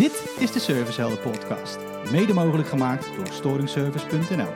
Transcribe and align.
Dit 0.00 0.36
is 0.38 0.52
de 0.52 0.58
Servicehelden 0.58 1.20
podcast, 1.20 1.78
mede 2.10 2.32
mogelijk 2.32 2.68
gemaakt 2.68 3.16
door 3.16 3.26
storingservice.nl. 3.26 4.52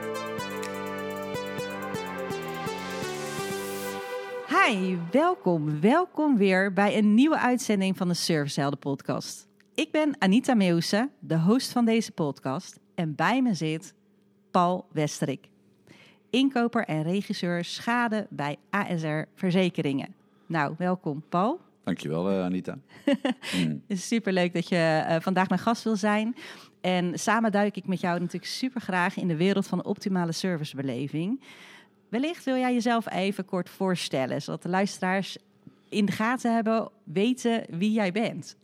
Hi, 4.47 4.97
welkom, 5.11 5.81
welkom 5.81 6.37
weer 6.37 6.73
bij 6.73 6.97
een 6.97 7.13
nieuwe 7.13 7.39
uitzending 7.39 7.97
van 7.97 8.07
de 8.07 8.13
Servicehelden 8.13 8.79
podcast. 8.79 9.47
Ik 9.73 9.91
ben 9.91 10.15
Anita 10.19 10.53
Meusen, 10.53 11.11
de 11.19 11.39
host 11.39 11.71
van 11.71 11.85
deze 11.85 12.11
podcast 12.11 12.79
en 12.95 13.15
bij 13.15 13.41
me 13.41 13.53
zit 13.53 13.93
Paul 14.51 14.87
Westerik, 14.91 15.49
inkoper 16.29 16.85
en 16.85 17.03
regisseur 17.03 17.63
schade 17.63 18.27
bij 18.29 18.57
ASR 18.69 19.23
Verzekeringen. 19.35 20.15
Nou, 20.45 20.75
welkom 20.77 21.23
Paul. 21.29 21.64
Dankjewel, 21.85 22.31
uh, 22.31 22.43
Anita. 22.43 22.77
mm. 23.55 23.81
Het 23.87 23.97
is 23.97 24.07
superleuk 24.07 24.53
dat 24.53 24.69
je 24.69 25.05
uh, 25.09 25.15
vandaag 25.19 25.49
mijn 25.49 25.61
gast 25.61 25.83
wil 25.83 25.95
zijn. 25.95 26.35
En 26.81 27.19
samen 27.19 27.51
duik 27.51 27.77
ik 27.77 27.87
met 27.87 27.99
jou 27.99 28.19
natuurlijk 28.19 28.45
super 28.45 28.81
graag 28.81 29.17
in 29.17 29.27
de 29.27 29.35
wereld 29.35 29.67
van 29.67 29.85
optimale 29.85 30.31
servicebeleving. 30.31 31.41
Wellicht 32.09 32.43
wil 32.43 32.55
jij 32.55 32.73
jezelf 32.73 33.11
even 33.11 33.45
kort 33.45 33.69
voorstellen, 33.69 34.41
zodat 34.41 34.61
de 34.61 34.69
luisteraars 34.69 35.37
in 35.89 36.05
de 36.05 36.11
gaten 36.11 36.53
hebben, 36.53 36.89
weten 37.03 37.63
wie 37.69 37.91
jij 37.91 38.11
bent. 38.11 38.57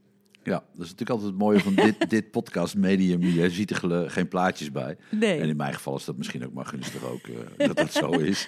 Ja, 0.44 0.64
dat 0.74 0.86
is 0.86 0.90
natuurlijk 0.90 1.10
altijd 1.10 1.30
het 1.30 1.40
mooie 1.40 1.60
van 1.60 1.76
dit, 1.76 2.10
dit 2.10 2.32
podcastmedium. 2.32 3.22
Je 3.22 3.50
ziet 3.50 3.72
er 3.72 4.10
geen 4.10 4.28
plaatjes 4.28 4.72
bij. 4.72 4.98
Nee. 5.10 5.40
En 5.40 5.50
in 5.50 5.58
mijn 5.58 5.74
geval 5.74 5.96
is 5.96 6.06
dat 6.06 6.18
misschien 6.18 6.46
ook 6.46 6.54
maar 6.54 6.66
gunstig 6.66 7.04
ook, 7.04 7.28
uh, 7.28 7.68
dat 7.68 7.78
dat 7.78 7.94
zo 7.94 8.10
is. 8.10 8.48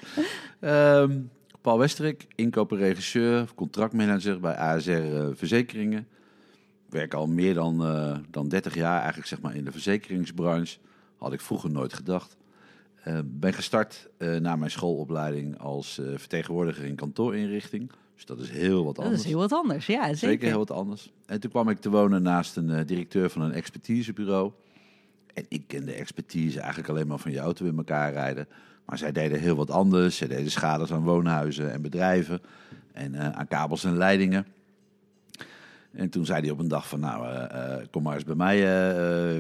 Um, 0.62 1.30
Paul 1.64 1.78
Westerik, 1.78 2.28
inkoperregisseur, 2.36 3.54
contractmanager 3.56 4.40
bij 4.40 4.56
ASR 4.56 4.90
uh, 4.92 5.28
Verzekeringen. 5.34 6.08
Werk 6.90 7.14
al 7.14 7.28
meer 7.28 7.54
dan, 7.54 7.88
uh, 7.88 8.18
dan 8.30 8.48
30 8.48 8.76
jaar 8.76 8.98
eigenlijk 8.98 9.28
zeg 9.28 9.42
maar 9.42 9.56
in 9.56 9.66
de 9.66 9.72
verzekeringsbranche. 9.72 10.78
Had 11.18 11.34
ik 11.34 11.42
vroeger 11.42 11.72
nooit 11.72 11.94
gedacht. 11.94 12.38
Uh, 13.08 13.20
ben 13.26 13.54
gestart 13.54 14.10
na 14.18 14.56
mijn 14.56 14.72
schoolopleiding 14.72 15.60
als 15.60 16.02
vertegenwoordiger 16.16 16.86
in 16.86 16.96
kantoorinrichting. 16.96 17.92
Dus 18.16 18.26
dat 18.26 18.40
is 18.40 18.50
heel 18.50 18.84
wat 18.86 18.98
anders. 18.98 19.16
Dat 19.16 19.26
is 19.26 19.32
heel 19.32 19.40
wat 19.40 19.54
anders, 19.54 19.86
ja 19.86 20.04
zeker. 20.04 20.18
Zeker 20.18 20.48
heel 20.48 20.58
wat 20.58 20.72
anders. 20.72 21.12
En 21.26 21.40
toen 21.40 21.50
kwam 21.50 21.70
ik 21.70 21.80
te 21.80 21.90
wonen 21.90 22.22
naast 22.22 22.56
een 22.56 22.86
directeur 22.86 23.30
van 23.30 23.42
een 23.42 23.52
expertisebureau. 23.52 24.52
En 25.34 25.46
ik 25.48 25.68
kende 25.68 25.94
expertise 25.94 26.60
eigenlijk 26.60 26.90
alleen 26.90 27.08
maar 27.08 27.20
van 27.20 27.32
je 27.32 27.40
auto 27.40 27.66
in 27.66 27.78
elkaar 27.78 28.14
rijden. 28.14 28.48
Maar 28.86 28.98
zij 28.98 29.12
deden 29.12 29.40
heel 29.40 29.56
wat 29.56 29.72
anders. 29.72 30.18
Zij 30.18 30.28
deden 30.28 30.52
schades 30.52 30.92
aan 30.92 31.04
woonhuizen 31.04 31.72
en 31.72 31.82
bedrijven 31.82 32.42
en 32.94 33.14
uh, 33.14 33.30
aan 33.30 33.48
kabels 33.48 33.84
en 33.84 33.98
leidingen. 33.98 34.46
En 35.92 36.10
toen 36.10 36.26
zei 36.26 36.42
hij 36.42 36.50
op 36.50 36.60
een 36.60 36.68
dag 36.68 36.88
van, 36.88 37.00
nou, 37.00 37.28
uh, 37.28 37.46
uh, 37.54 37.86
kom 37.92 38.04
maar 38.04 38.14
eens 38.14 38.24
bij 38.24 38.36
mij 38.36 38.62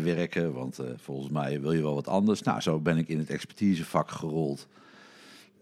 werken, 0.04 0.54
want 0.54 0.80
volgens 0.96 1.30
mij 1.32 1.62
wil 1.62 1.72
je 1.72 1.82
wel 1.82 1.94
wat 1.94 2.08
anders. 2.08 2.42
Nou, 2.42 2.62
zo 2.62 2.80
ben 2.80 2.98
ik 2.98 3.08
in 3.08 3.18
het 3.18 3.30
expertisevak 3.30 4.12
gerold. 4.12 4.68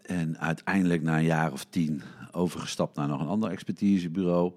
En 0.01 0.39
uiteindelijk 0.39 1.01
na 1.01 1.17
een 1.17 1.23
jaar 1.23 1.51
of 1.51 1.66
tien 1.69 2.01
overgestapt 2.31 2.95
naar 2.95 3.07
nog 3.07 3.21
een 3.21 3.27
ander 3.27 3.51
expertisebureau. 3.51 4.51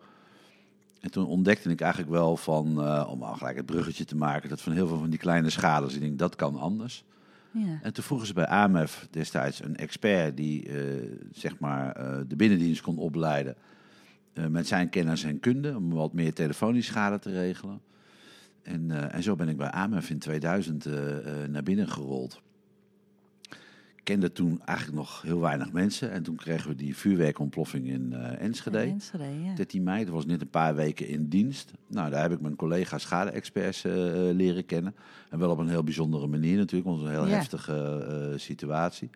En 1.00 1.11
toen 1.11 1.27
ontdekte 1.27 1.70
ik 1.70 1.81
eigenlijk 1.81 2.12
wel 2.12 2.36
van, 2.36 2.66
om 3.09 3.22
al 3.22 3.34
gelijk 3.34 3.56
het 3.56 3.66
bruggetje 3.66 4.05
te 4.05 4.16
maken, 4.16 4.48
dat 4.48 4.61
van 4.61 4.72
heel 4.72 4.86
veel 4.88 4.98
van 4.98 5.11
die 5.11 5.19
kleine 5.19 5.50
schades, 5.50 5.94
ik 5.94 6.00
denk, 6.00 6.19
dat 6.19 6.36
kan 6.36 6.56
anders. 6.56 7.05
Ja. 7.55 7.78
En 7.83 7.92
toen 7.92 8.05
vroegen 8.05 8.27
ze 8.27 8.33
bij 8.33 8.47
AMF 8.47 9.06
destijds 9.10 9.64
een 9.64 9.77
expert 9.77 10.36
die 10.36 10.69
uh, 10.69 11.10
zeg 11.33 11.58
maar 11.58 12.00
uh, 12.00 12.20
de 12.28 12.36
binnendienst 12.36 12.80
kon 12.80 12.98
opleiden 12.98 13.56
uh, 14.34 14.47
met 14.47 14.66
zijn 14.66 14.88
kennis 14.88 15.24
en 15.24 15.41
kunde 15.41 15.77
om 15.77 15.91
wat 15.92 16.12
meer 16.12 16.32
telefonisch 16.32 16.86
schade 16.86 17.19
te 17.19 17.30
regelen. 17.30 17.80
En, 18.62 19.10
en 19.12 19.22
zo 19.22 19.37
ben 19.37 19.48
ik 19.48 19.56
bij 19.56 19.70
AMF 19.70 20.10
in 20.10 20.19
2000 20.19 20.87
naar 21.48 21.62
binnen 21.62 21.88
gerold. 21.88 22.43
Ik 24.04 24.10
kende 24.10 24.32
toen 24.32 24.60
eigenlijk 24.65 24.98
nog 24.98 25.22
heel 25.22 25.41
weinig 25.41 25.72
mensen. 25.72 26.10
En 26.10 26.22
toen 26.22 26.37
kregen 26.37 26.69
we 26.69 26.75
die 26.76 26.97
vuurwerkontploffing 26.97 27.87
in 27.88 28.12
Enschede. 28.12 28.82
In 28.82 28.91
Enschede 28.91 29.25
ja. 29.44 29.54
13 29.54 29.82
mei, 29.82 30.04
dat 30.04 30.15
was 30.15 30.26
net 30.26 30.41
een 30.41 30.50
paar 30.50 30.75
weken 30.75 31.09
in 31.09 31.28
dienst. 31.28 31.72
Nou, 31.87 32.10
daar 32.10 32.22
heb 32.22 32.32
ik 32.32 32.41
mijn 32.41 32.56
collega 32.56 32.98
schade-experts 32.98 33.82
leren 34.32 34.66
kennen. 34.66 34.94
En 35.31 35.38
wel 35.38 35.50
op 35.50 35.59
een 35.59 35.69
heel 35.69 35.84
bijzondere 35.84 36.26
manier 36.26 36.56
natuurlijk, 36.56 36.84
want 36.88 37.00
het 37.00 37.09
was 37.09 37.16
een 37.19 37.22
heel 37.22 37.32
Ja. 37.32 37.38
heftige 37.38 38.06
uh, 38.32 38.38
situatie. 38.38 39.10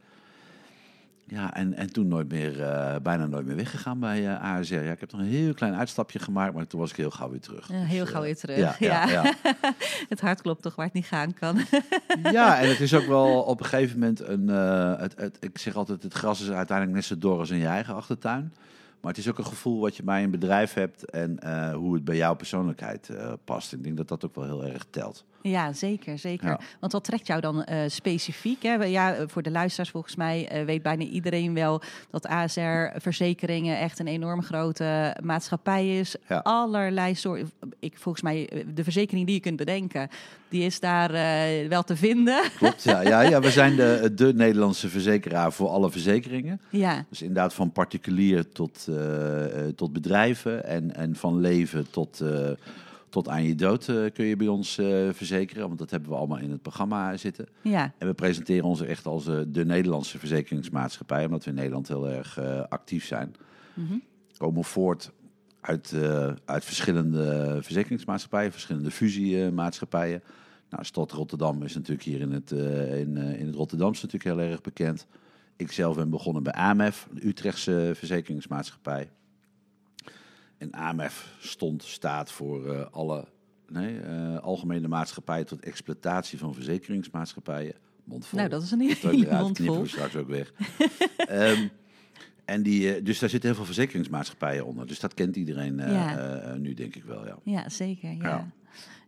Ja, 1.31 1.55
en, 1.55 1.75
en 1.75 1.93
toen 1.93 2.09
nooit 2.09 2.29
meer, 2.29 2.61
uh, 2.61 2.95
bijna 3.03 3.27
nooit 3.27 3.47
meer 3.47 3.57
weggegaan 3.57 3.99
bij 4.01 4.23
uh, 4.23 4.43
ASR. 4.43 4.75
Ja, 4.75 4.93
ik 4.93 5.01
heb 5.01 5.13
nog 5.13 5.21
een 5.21 5.27
heel 5.27 5.55
klein 5.55 5.75
uitstapje 5.75 6.19
gemaakt, 6.19 6.55
maar 6.55 6.67
toen 6.67 6.81
was 6.81 6.91
ik 6.91 6.97
heel 6.97 7.11
gauw 7.11 7.31
weer 7.31 7.41
terug. 7.41 7.69
Ja, 7.69 7.75
heel 7.75 8.05
Dus, 8.05 8.13
gauw 8.13 8.21
eh, 8.21 8.27
weer 8.27 8.37
terug. 8.37 8.59
Ja, 8.59 8.77
ja, 8.79 9.09
ja. 9.09 9.35
het 10.09 10.21
hart 10.21 10.43
klopt 10.43 10.63
toch 10.63 10.75
waar 10.75 10.85
het 10.85 10.95
niet 10.95 11.07
gaan 11.07 11.35
kan. 11.35 11.57
ja, 12.33 12.61
en 12.61 12.69
het 12.69 12.81
is 12.81 12.95
ook 12.95 13.07
wel 13.07 13.43
op 13.43 13.61
een 13.61 13.67
gegeven 13.67 13.99
moment 13.99 14.21
een. 14.21 14.49
eh, 14.49 15.01
het, 15.01 15.15
het, 15.17 15.37
ik 15.41 15.59
zeg 15.59 15.77
altijd: 15.77 16.03
het 16.03 16.15
gras 16.15 16.41
is 16.41 16.51
uiteindelijk 16.51 16.97
net 16.97 17.07
zo 17.07 17.19
dor 17.19 17.39
als 17.39 17.51
in 17.51 17.59
je 17.59 17.67
eigen 17.67 17.95
achtertuin. 17.95 18.53
Maar 19.01 19.11
het 19.11 19.21
is 19.21 19.29
ook 19.29 19.39
een 19.39 19.47
gevoel 19.47 19.81
wat 19.81 19.97
je 19.97 20.03
bij 20.03 20.23
een 20.23 20.31
bedrijf 20.31 20.75
hebt 20.75 21.11
en 21.11 21.39
eh, 21.39 21.73
hoe 21.75 21.95
het 21.95 22.05
bij 22.05 22.17
jouw 22.17 22.35
persoonlijkheid 22.35 23.09
eh, 23.09 23.33
past. 23.45 23.73
Ik 23.73 23.83
denk 23.83 23.97
dat 23.97 24.09
dat 24.09 24.25
ook 24.25 24.35
wel 24.35 24.45
heel 24.45 24.65
erg 24.65 24.87
telt. 24.91 25.25
Ja, 25.43 25.73
zeker, 25.73 26.19
zeker. 26.19 26.49
Ja. 26.49 26.61
Want 26.81 26.93
wat 26.93 27.05
trekt 27.05 27.27
jou 27.27 27.41
dan 27.41 27.65
eh, 27.65 27.79
specifiek? 27.87 28.63
Hè? 28.63 28.75
Ja, 28.75 29.15
eh, 29.15 29.25
voor 29.27 29.43
de 29.43 29.51
luisteraars 29.51 29.91
volgens 29.91 30.17
mij 30.17 30.49
eh, 30.49 30.65
weet 30.65 30.83
bijna 30.83 31.05
iedereen 31.05 31.55
wel 31.55 31.83
dat 32.11 32.27
ASR 32.27 33.01
Verzekeringen 33.01 33.79
echt 33.79 33.99
een 33.99 34.07
enorm 34.07 34.43
grote 34.43 35.17
maatschappij 35.23 35.99
is. 35.99 36.17
Ja. 36.29 36.39
Allerlei 36.39 37.15
soorten. 37.15 37.51
Ik 37.79 37.99
volgens 37.99 38.25
mij 38.25 38.65
de 38.75 38.85
verzekering 38.85 39.27
die 39.27 39.35
je 39.35 39.41
kunt 39.41 39.57
bedenken, 39.57 40.09
die 40.49 40.63
is 40.63 40.81
daar 40.81 41.13
wel 41.69 41.83
te 41.83 41.97
vinden. 41.97 42.43
Klopt, 42.59 42.83
ja. 42.83 43.01
ja, 43.01 43.21
ja 43.21 43.41
we 43.41 43.51
zijn 43.51 43.77
de, 43.77 44.13
de 44.15 44.35
Nederlandse 44.35 44.89
verzekeraar 44.89 45.53
voor 45.53 45.69
alle 45.69 45.91
verzekeringen. 45.91 46.61
ja. 46.71 47.05
Dus 47.09 47.23
inderdaad 47.23 47.55
van 47.55 47.73
particulier 47.73 48.49
tot, 48.53 48.89
tot 49.77 49.93
bedrijven 49.93 50.65
en, 50.65 50.95
en 50.95 51.17
van 51.17 51.41
leven 51.41 51.91
tot, 51.91 52.23
tot 53.11 53.29
aan 53.29 53.45
je 53.45 53.55
dood 53.55 53.89
eh, 53.89 53.97
kun 54.13 54.25
je 54.25 54.37
bij 54.37 54.47
ons 54.47 54.79
eh, 54.79 55.09
verzekeren. 55.13 55.67
Want 55.67 55.79
dat 55.79 55.91
hebben 55.91 56.11
we 56.11 56.17
allemaal 56.17 56.39
in 56.39 56.51
het 56.51 56.63
programma 56.63 57.17
zitten. 57.17 57.47
Ja, 57.63 57.93
En 57.99 58.07
we 58.07 58.15
presenteren 58.15 58.65
ons 58.65 58.81
echt 58.81 59.07
als 59.07 59.27
eh, 59.27 59.41
de 59.49 59.65
Nederlandse 59.65 60.19
verzekeringsmaatschappij, 60.19 61.25
omdat 61.25 61.45
we 61.45 61.51
in 61.51 61.57
Nederland 61.57 61.89
heel 61.89 62.09
erg 62.09 62.41
actief 62.69 63.05
zijn. 63.05 63.35
Mhm. 63.75 63.95
Komen 64.37 64.65
voort 64.65 65.11
uit, 65.61 65.95
uit 66.45 66.65
verschillende 66.65 67.59
verzekeringsmaatschappijen, 67.63 68.53
verschillende 68.53 68.91
fusiemaatschappijen. 68.91 70.23
Nou, 70.71 70.85
Stad 70.85 71.13
Rotterdam 71.13 71.63
is 71.63 71.75
natuurlijk 71.75 72.03
hier 72.03 72.21
in 72.21 72.33
het, 72.33 72.51
in, 72.51 73.17
in 73.17 73.47
het 73.47 73.55
Rotterdamse 73.55 74.05
natuurlijk 74.05 74.41
heel 74.41 74.51
erg 74.51 74.61
bekend. 74.61 75.07
Ik 75.57 75.73
zelf 75.73 75.97
ben 75.97 76.11
begonnen 76.11 76.43
bij 76.43 76.53
AMF, 76.53 77.09
de 77.13 77.27
Utrechtse 77.27 77.93
verzekeringsmaatschappij. 77.95 79.09
En 80.59 80.71
AMF 80.73 81.37
stond, 81.41 81.83
staat 81.83 82.33
voor 82.33 82.75
eh, 82.75 82.87
alle 82.91 83.25
nee, 83.69 84.01
eh, 84.01 84.39
algemene 84.39 84.89
maatschappij 84.89 85.45
tot 85.45 85.61
exploitatie 85.61 86.39
van 86.39 86.55
verzekeringsmaatschappijen. 86.55 87.75
Mondvol. 88.05 88.39
nou 88.39 88.51
dat 88.51 88.63
is 88.63 88.71
een 88.71 88.79
Dat 88.79 89.05
ook 89.05 89.11
hele 89.13 89.27
eruit, 89.27 89.43
mond 89.43 89.55
knippen 89.57 89.75
vol. 89.75 89.85
we 89.85 89.91
straks 89.91 90.17
ook 90.17 90.29
weg. 90.29 90.53
Ehm, 91.17 91.69
en 92.45 92.63
die, 92.63 92.95
eh, 92.95 93.05
dus 93.05 93.19
daar 93.19 93.29
zitten 93.29 93.49
heel 93.49 93.59
veel 93.59 93.67
verzekeringsmaatschappijen 93.67 94.67
onder. 94.67 94.87
Dus 94.87 95.01
dat 95.01 95.15
kent 95.15 95.37
iedereen 95.37 95.77
Ja. 95.77 96.55
nu, 96.57 96.75
denk 96.75 96.97
ik 96.97 97.05
wel, 97.05 97.27
ja. 97.27 97.39
Ja, 97.45 97.69
zeker. 97.69 98.13
Ja. 98.13 98.19
Ja. 98.23 98.51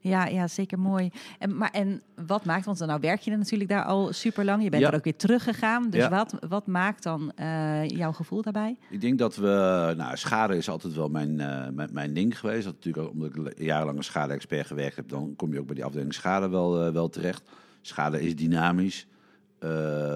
Ja, 0.02 0.26
ja, 0.26 0.48
zeker 0.48 0.78
mooi. 0.78 1.10
En, 1.38 1.56
maar, 1.56 1.70
en 1.70 2.02
wat 2.26 2.44
maakt, 2.44 2.64
want 2.64 2.78
nou 2.78 3.00
werk 3.00 3.20
je 3.20 3.30
er 3.30 3.38
natuurlijk 3.38 3.70
daar 3.70 3.84
al 3.84 4.12
super 4.12 4.44
lang. 4.44 4.62
Je 4.62 4.70
bent 4.70 4.82
Ja. 4.82 4.88
er 4.88 4.94
ook 4.94 5.04
weer 5.04 5.16
teruggegaan. 5.16 5.90
Dus 5.90 6.02
Ja. 6.02 6.08
wat, 6.10 6.34
wat 6.48 6.66
maakt 6.66 7.02
dan 7.02 7.32
eh, 7.34 7.88
jouw 7.88 8.12
gevoel 8.12 8.42
daarbij? 8.42 8.76
Ik 8.90 9.00
denk 9.00 9.18
dat 9.18 9.36
we, 9.36 9.94
nou, 9.96 10.16
schade 10.16 10.56
is 10.56 10.68
altijd 10.68 10.94
wel 10.94 11.08
mijn, 11.08 11.40
eh, 11.40 11.68
mijn, 11.72 11.88
mijn 11.92 12.14
ding 12.14 12.38
geweest. 12.38 12.64
Dat 12.64 12.74
natuurlijk 12.74 13.10
omdat 13.12 13.36
ik 13.36 13.58
jarenlang 13.58 13.96
als 13.96 14.06
schade-expert 14.06 14.66
gewerkt 14.66 14.96
heb, 14.96 15.08
dan 15.08 15.36
kom 15.36 15.52
je 15.52 15.60
ook 15.60 15.66
bij 15.66 15.74
die 15.74 15.84
afdeling 15.84 16.14
schade 16.14 16.48
wel, 16.48 16.86
eh, 16.86 16.92
wel 16.92 17.08
terecht. 17.08 17.42
Schade 17.80 18.22
is 18.22 18.36
dynamisch, 18.36 19.06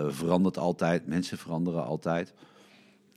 verandert 0.09 0.59
altijd, 0.59 1.07
mensen 1.07 1.39
veranderen 1.39 1.85
altijd. 1.85 2.33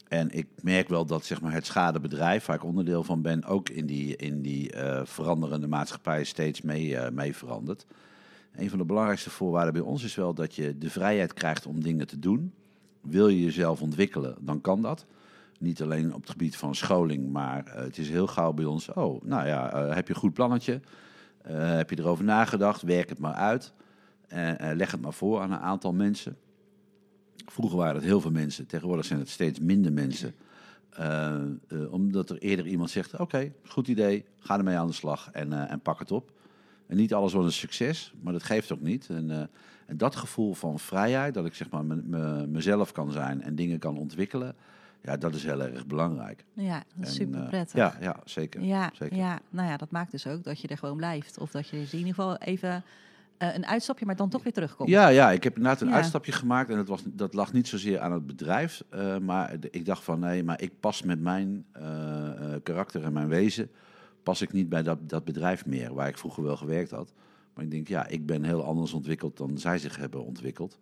En 0.08 0.32
ik 0.32 0.48
merk 0.62 0.90
wel 0.90 1.06
dat 1.06 1.26
zeg 1.26 1.42
maar, 1.42 1.54
het 1.54 1.66
schadebedrijf, 1.66 2.46
waar 2.46 2.56
ik 2.56 2.64
onderdeel 2.64 3.04
van 3.04 3.22
ben, 3.22 3.46
ook 3.46 3.70
in 3.70 3.86
die, 3.86 4.16
in 4.16 4.42
die 4.42 4.72
eh, 4.72 5.02
veranderende 5.06 5.68
maatschappij 5.68 6.24
steeds 6.24 6.62
mee, 6.62 6.98
eh, 6.98 7.12
mee 7.12 7.36
verandert. 7.36 7.86
Een 8.56 8.70
van 8.70 8.78
de 8.78 8.86
belangrijkste 8.86 9.30
voorwaarden 9.30 9.74
bij 9.74 9.82
ons 9.82 10.04
is 10.04 10.16
wel 10.16 10.34
dat 10.34 10.56
je 10.56 10.78
de 10.78 10.90
vrijheid 10.90 11.34
krijgt 11.34 11.66
om 11.66 11.84
dingen 11.84 12.08
te 12.08 12.20
doen. 12.20 12.54
Wil 13.02 13.28
je 13.28 13.44
jezelf 13.44 13.82
ontwikkelen, 13.82 14.36
dan 14.40 14.62
kan 14.62 14.82
dat. 14.82 15.06
Niet 15.60 15.82
alleen 15.82 16.14
op 16.14 16.22
het 16.22 16.30
gebied 16.30 16.58
van 16.58 16.76
scholing, 16.76 17.32
maar 17.32 17.66
eh, 17.66 17.84
het 17.84 17.98
is 17.98 18.10
heel 18.10 18.28
gauw 18.28 18.54
bij 18.54 18.66
ons. 18.66 18.94
Oh, 18.94 19.24
nou 19.24 19.48
ja, 19.48 19.88
heb 19.94 20.08
je 20.08 20.14
een 20.14 20.20
goed 20.20 20.34
plannetje? 20.34 20.82
Heb 21.52 21.90
je 21.90 22.00
erover 22.00 22.24
nagedacht? 22.24 22.82
Werk 22.82 23.10
het 23.10 23.20
maar 23.20 23.34
uit. 23.34 23.74
Leg 24.74 24.92
het 24.92 25.02
maar 25.02 25.14
voor 25.14 25.40
aan 25.42 25.52
een 25.52 25.60
aantal 25.60 25.94
mensen. 25.94 26.38
Vroeger 27.46 27.78
waren 27.78 27.96
het 27.96 28.04
heel 28.04 28.22
veel 28.22 28.32
mensen, 28.32 28.66
tegenwoordig 28.68 29.06
zijn 29.06 29.20
het 29.20 29.30
steeds 29.30 29.60
minder 29.60 29.94
mensen. 29.94 30.36
Eh, 30.90 31.36
eh, 31.36 31.94
omdat 31.94 32.30
er 32.30 32.38
eerder 32.38 32.68
iemand 32.68 32.90
zegt: 32.90 33.20
Oké, 33.20 33.52
goed 33.68 33.88
idee, 33.88 34.26
ga 34.40 34.58
ermee 34.58 34.78
aan 34.78 34.88
de 34.88 34.94
slag 34.94 35.30
en, 35.32 35.54
eh, 35.54 35.72
en 35.72 35.80
pak 35.80 36.00
het 36.00 36.12
op. 36.12 36.32
En 36.88 36.98
niet 36.98 37.14
alles 37.14 37.34
was 37.34 37.46
een 37.46 37.52
succes, 37.52 38.14
maar 38.22 38.34
dat 38.34 38.44
geeft 38.44 38.72
ook 38.72 38.82
niet. 38.82 39.08
En, 39.10 39.50
en 39.86 39.98
dat 39.98 40.16
gevoel 40.16 40.54
van 40.54 40.80
vrijheid, 40.80 41.34
dat 41.34 41.46
ik 41.46 41.54
zeg 41.56 41.70
maar 41.70 41.86
me- 41.86 42.02
me- 42.04 42.48
mezelf 42.48 42.92
kan 42.92 43.12
zijn 43.12 43.42
en 43.42 43.56
dingen 43.56 43.80
kan 43.80 43.98
ontwikkelen, 43.98 44.56
ja, 45.02 45.18
dat 45.18 45.36
is 45.36 45.44
heel 45.44 45.62
erg 45.62 45.86
belangrijk. 45.88 46.44
Ja, 46.54 46.84
dat 46.96 47.08
is 47.08 47.20
En, 47.20 47.26
super 47.28 47.46
prettig. 47.48 47.76
ja, 47.76 47.98
ja, 48.02 48.20
zeker. 48.26 48.64
Ja, 48.64 48.92
zeker. 48.94 49.18
ja, 49.18 49.40
nou 49.50 49.70
ja, 49.70 49.78
dat 49.78 49.92
maakt 49.92 50.12
dus 50.12 50.28
ook 50.28 50.44
dat 50.44 50.60
je 50.62 50.68
er 50.68 50.78
gewoon 50.78 50.98
blijft. 50.98 51.38
Of 51.40 51.52
dat 51.52 51.68
je 51.68 51.78
dus 51.78 51.92
in 51.94 51.98
ieder 52.00 52.14
geval 52.14 52.38
even 52.38 52.84
eh, 53.38 53.56
een 53.56 53.66
uitstapje, 53.66 54.06
maar 54.06 54.16
dan 54.16 54.30
toch 54.30 54.44
weer 54.44 54.54
terugkomt. 54.54 54.90
Ja, 54.90 55.08
ja, 55.08 55.32
ik 55.32 55.44
heb 55.44 55.56
inderdaad 55.58 55.82
een 55.82 55.88
Ja. 55.88 55.94
uitstapje 55.94 56.32
gemaakt 56.32 56.70
en 56.70 56.76
dat, 56.76 56.88
was, 56.88 57.04
dat 57.06 57.34
lag 57.34 57.54
niet 57.54 57.68
zozeer 57.68 58.00
aan 58.00 58.12
het 58.12 58.26
bedrijf. 58.28 58.84
eh, 58.90 59.18
maar 59.18 59.60
de- 59.60 59.70
ik 59.72 59.86
dacht 59.86 60.04
van 60.04 60.20
nee, 60.20 60.44
maar 60.44 60.62
ik 60.62 60.80
pas 60.80 61.02
met 61.04 61.20
mijn 61.22 61.66
eh, 61.72 61.84
karakter 62.64 63.04
en 63.04 63.14
mijn 63.14 63.28
wezen, 63.28 63.70
pas 64.24 64.42
ik 64.42 64.54
niet 64.54 64.70
bij 64.70 64.84
dat, 64.84 65.10
dat 65.10 65.26
bedrijf 65.26 65.66
meer, 65.66 65.94
waar 65.94 66.08
ik 66.08 66.18
vroeger 66.18 66.44
wel 66.44 66.58
gewerkt 66.58 66.92
had. 66.92 67.14
Maar 67.54 67.64
ik 67.66 67.72
denk, 67.72 67.88
ja, 67.88 68.08
ik 68.08 68.26
ben 68.26 68.44
heel 68.44 68.64
anders 68.64 68.94
ontwikkeld 68.94 69.38
dan 69.38 69.58
zij 69.58 69.78
zich 69.78 69.98
hebben 69.98 70.26
ontwikkeld. 70.26 70.78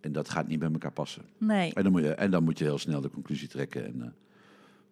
En 0.00 0.12
dat 0.12 0.28
gaat 0.28 0.46
niet 0.48 0.58
bij 0.58 0.70
elkaar 0.72 0.92
passen. 0.92 1.22
Nee, 1.38 1.74
En 1.74 1.82
dan 1.82 1.92
moet 1.92 2.02
je, 2.02 2.14
en 2.14 2.30
dan 2.30 2.44
moet 2.44 2.58
je 2.58 2.64
heel 2.64 2.78
snel 2.78 3.00
de 3.00 3.10
conclusie 3.10 3.48
trekken 3.48 3.84
en 3.86 4.14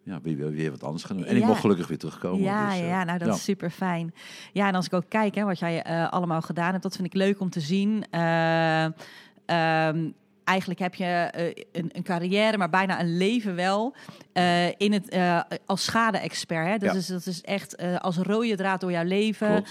ja, 0.02 0.20
weer, 0.22 0.36
weer, 0.36 0.50
weer 0.50 0.70
wat 0.70 0.84
anders 0.84 1.04
gaan 1.04 1.16
doen. 1.16 1.26
En 1.26 1.36
ik 1.36 1.44
mocht 1.44 1.60
gelukkig 1.60 1.88
weer 1.88 1.98
terugkomen. 1.98 2.40
ja, 2.40 2.70
dus, 2.70 2.78
eh, 2.78 2.88
ja, 2.88 3.04
nou 3.04 3.18
dat 3.18 3.28
ja. 3.28 3.34
is 3.34 3.44
super 3.44 3.70
fijn. 3.70 4.14
Ja, 4.52 4.68
en 4.68 4.74
als 4.74 4.86
ik 4.86 4.92
ook 4.92 5.08
kijk 5.08 5.34
hè, 5.34 5.44
wat 5.44 5.58
jij 5.58 5.82
eh, 5.82 6.08
allemaal 6.08 6.40
gedaan 6.40 6.70
hebt, 6.70 6.82
dat 6.82 6.94
vind 6.96 7.06
ik 7.06 7.14
leuk 7.14 7.40
om 7.40 7.50
te 7.50 7.60
zien. 7.60 8.04
Eh, 8.10 8.84
ehm, 8.84 10.10
eigenlijk 10.44 10.80
heb 10.80 10.94
je 10.94 11.04
eh, 11.04 11.64
een, 11.72 11.90
een 11.92 12.02
carrière, 12.02 12.58
maar 12.58 12.70
bijna 12.70 13.00
een 13.00 13.16
leven 13.16 13.54
wel 13.54 13.94
eh, 14.32 14.66
in 14.68 14.92
het, 14.92 15.08
eh, 15.08 15.40
als 15.66 15.84
schade-expert. 15.84 16.66
Hè? 16.66 16.78
Dat, 16.78 16.92
Ja. 16.92 16.98
is, 16.98 17.06
dat 17.06 17.26
is 17.26 17.40
echt 17.42 18.00
als 18.00 18.16
rode 18.16 18.56
draad 18.56 18.80
door 18.80 18.90
jouw 18.90 19.04
leven. 19.04 19.64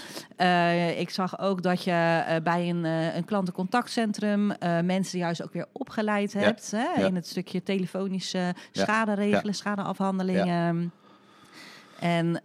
Ik 0.98 1.10
zag 1.10 1.38
ook 1.40 1.62
dat 1.62 1.84
je 1.84 2.40
bij 2.42 2.68
een, 2.68 2.84
een 2.84 3.24
klantencontactcentrum 3.24 4.52
mensen 4.84 5.18
juist 5.18 5.42
ook 5.42 5.52
weer 5.52 5.66
opgeleid 5.72 6.32
Ja. 6.32 6.40
hebt. 6.40 6.70
Hè? 6.70 7.00
Ja. 7.00 7.06
In 7.06 7.14
het 7.14 7.26
stukje 7.26 7.62
telefonische 7.62 8.54
schade 8.72 9.14
regelen, 9.14 9.44
Ja. 9.46 9.52
schadeafhandelingen. 9.52 10.92
En 12.00 12.40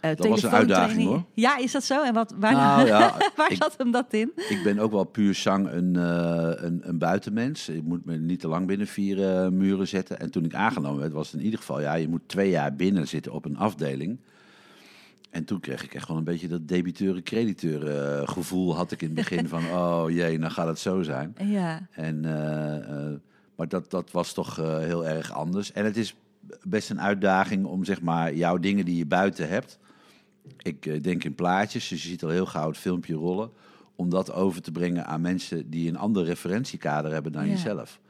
eh, 0.00 0.16
Dat 0.16 0.26
was 0.26 0.42
een 0.42 0.50
uitdaging, 0.50 1.02
hoor. 1.08 1.24
Ja, 1.34 1.58
is 1.58 1.72
dat 1.72 1.84
zo? 1.84 2.02
En 2.04 2.14
wat, 2.14 2.34
waar, 2.38 2.52
Nou 2.52 2.86
ja, 2.86 3.16
waar 3.36 3.50
ik- 3.50 3.56
zat 3.56 3.74
hem 3.78 3.90
dat 3.90 4.12
in? 4.12 4.32
Ik 4.48 4.60
ben 4.64 4.78
ook 4.78 4.90
wel 4.90 5.04
puur 5.04 5.34
zang 5.34 5.70
een, 5.70 5.96
eh, 5.96 6.50
een, 6.64 6.80
een 6.82 6.98
buitenmens. 6.98 7.68
Ik 7.68 7.82
moet 7.82 8.04
me 8.04 8.16
niet 8.16 8.40
te 8.40 8.48
lang 8.48 8.66
binnen 8.66 8.86
vier 8.86 9.30
eh, 9.30 9.48
muren 9.48 9.88
zetten. 9.88 10.18
En 10.20 10.30
toen 10.30 10.44
ik 10.44 10.54
aangenomen 10.54 11.00
werd, 11.00 11.12
was 11.12 11.30
het 11.30 11.38
in 11.40 11.44
ieder 11.44 11.58
geval... 11.58 11.80
ja, 11.80 11.94
je 11.94 12.08
moet 12.08 12.20
twee 12.26 12.50
jaar 12.50 12.74
binnen 12.76 13.08
zitten 13.08 13.32
op 13.32 13.44
een 13.44 13.56
afdeling. 13.56 14.18
En 15.30 15.44
toen 15.44 15.60
kreeg 15.60 15.84
ik 15.84 15.94
echt 15.94 16.08
wel 16.08 16.16
een 16.16 16.24
beetje 16.24 16.48
dat 16.48 16.68
debiteuren-crediteuren 16.68 18.28
gevoel... 18.28 18.76
had 18.76 18.92
ik 18.92 19.00
in 19.02 19.06
het 19.06 19.16
begin 19.16 19.48
van, 19.48 19.64
oh 19.80 20.04
jee, 20.08 20.38
nou 20.38 20.52
gaat 20.52 20.66
het 20.66 20.78
zo 20.78 21.02
zijn. 21.02 21.34
Ja, 21.44 21.88
En, 21.90 22.20
maar 23.56 23.68
dat, 23.68 23.90
dat 23.90 24.10
was 24.10 24.32
toch 24.32 24.56
heel 24.56 25.06
erg 25.06 25.32
anders. 25.32 25.72
En 25.72 25.84
het 25.84 25.96
is 25.96 26.14
best 26.62 26.90
een 26.90 27.00
uitdaging 27.00 27.64
om 27.66 27.84
zeg 27.84 28.00
maar 28.02 28.34
jouw 28.34 28.58
dingen 28.58 28.84
die 28.84 28.96
je 28.96 29.06
buiten 29.06 29.48
hebt. 29.48 29.78
Ik 30.62 30.86
eh, 30.86 31.02
denk 31.02 31.24
in 31.24 31.34
plaatjes, 31.34 31.88
dus 31.88 32.02
je 32.02 32.08
ziet 32.08 32.22
al 32.24 32.28
heel 32.30 32.46
gauw 32.46 32.68
het 32.68 32.78
filmpje 32.78 33.14
rollen. 33.14 33.50
Om 33.96 34.10
dat 34.10 34.32
over 34.32 34.62
te 34.62 34.72
brengen 34.72 35.06
aan 35.06 35.20
mensen 35.20 35.70
die 35.70 35.88
een 35.88 35.96
ander 35.98 36.24
referentiekader 36.24 37.12
hebben 37.12 37.32
dan 37.32 37.44
Ja. 37.44 37.50
jezelf. 37.50 38.00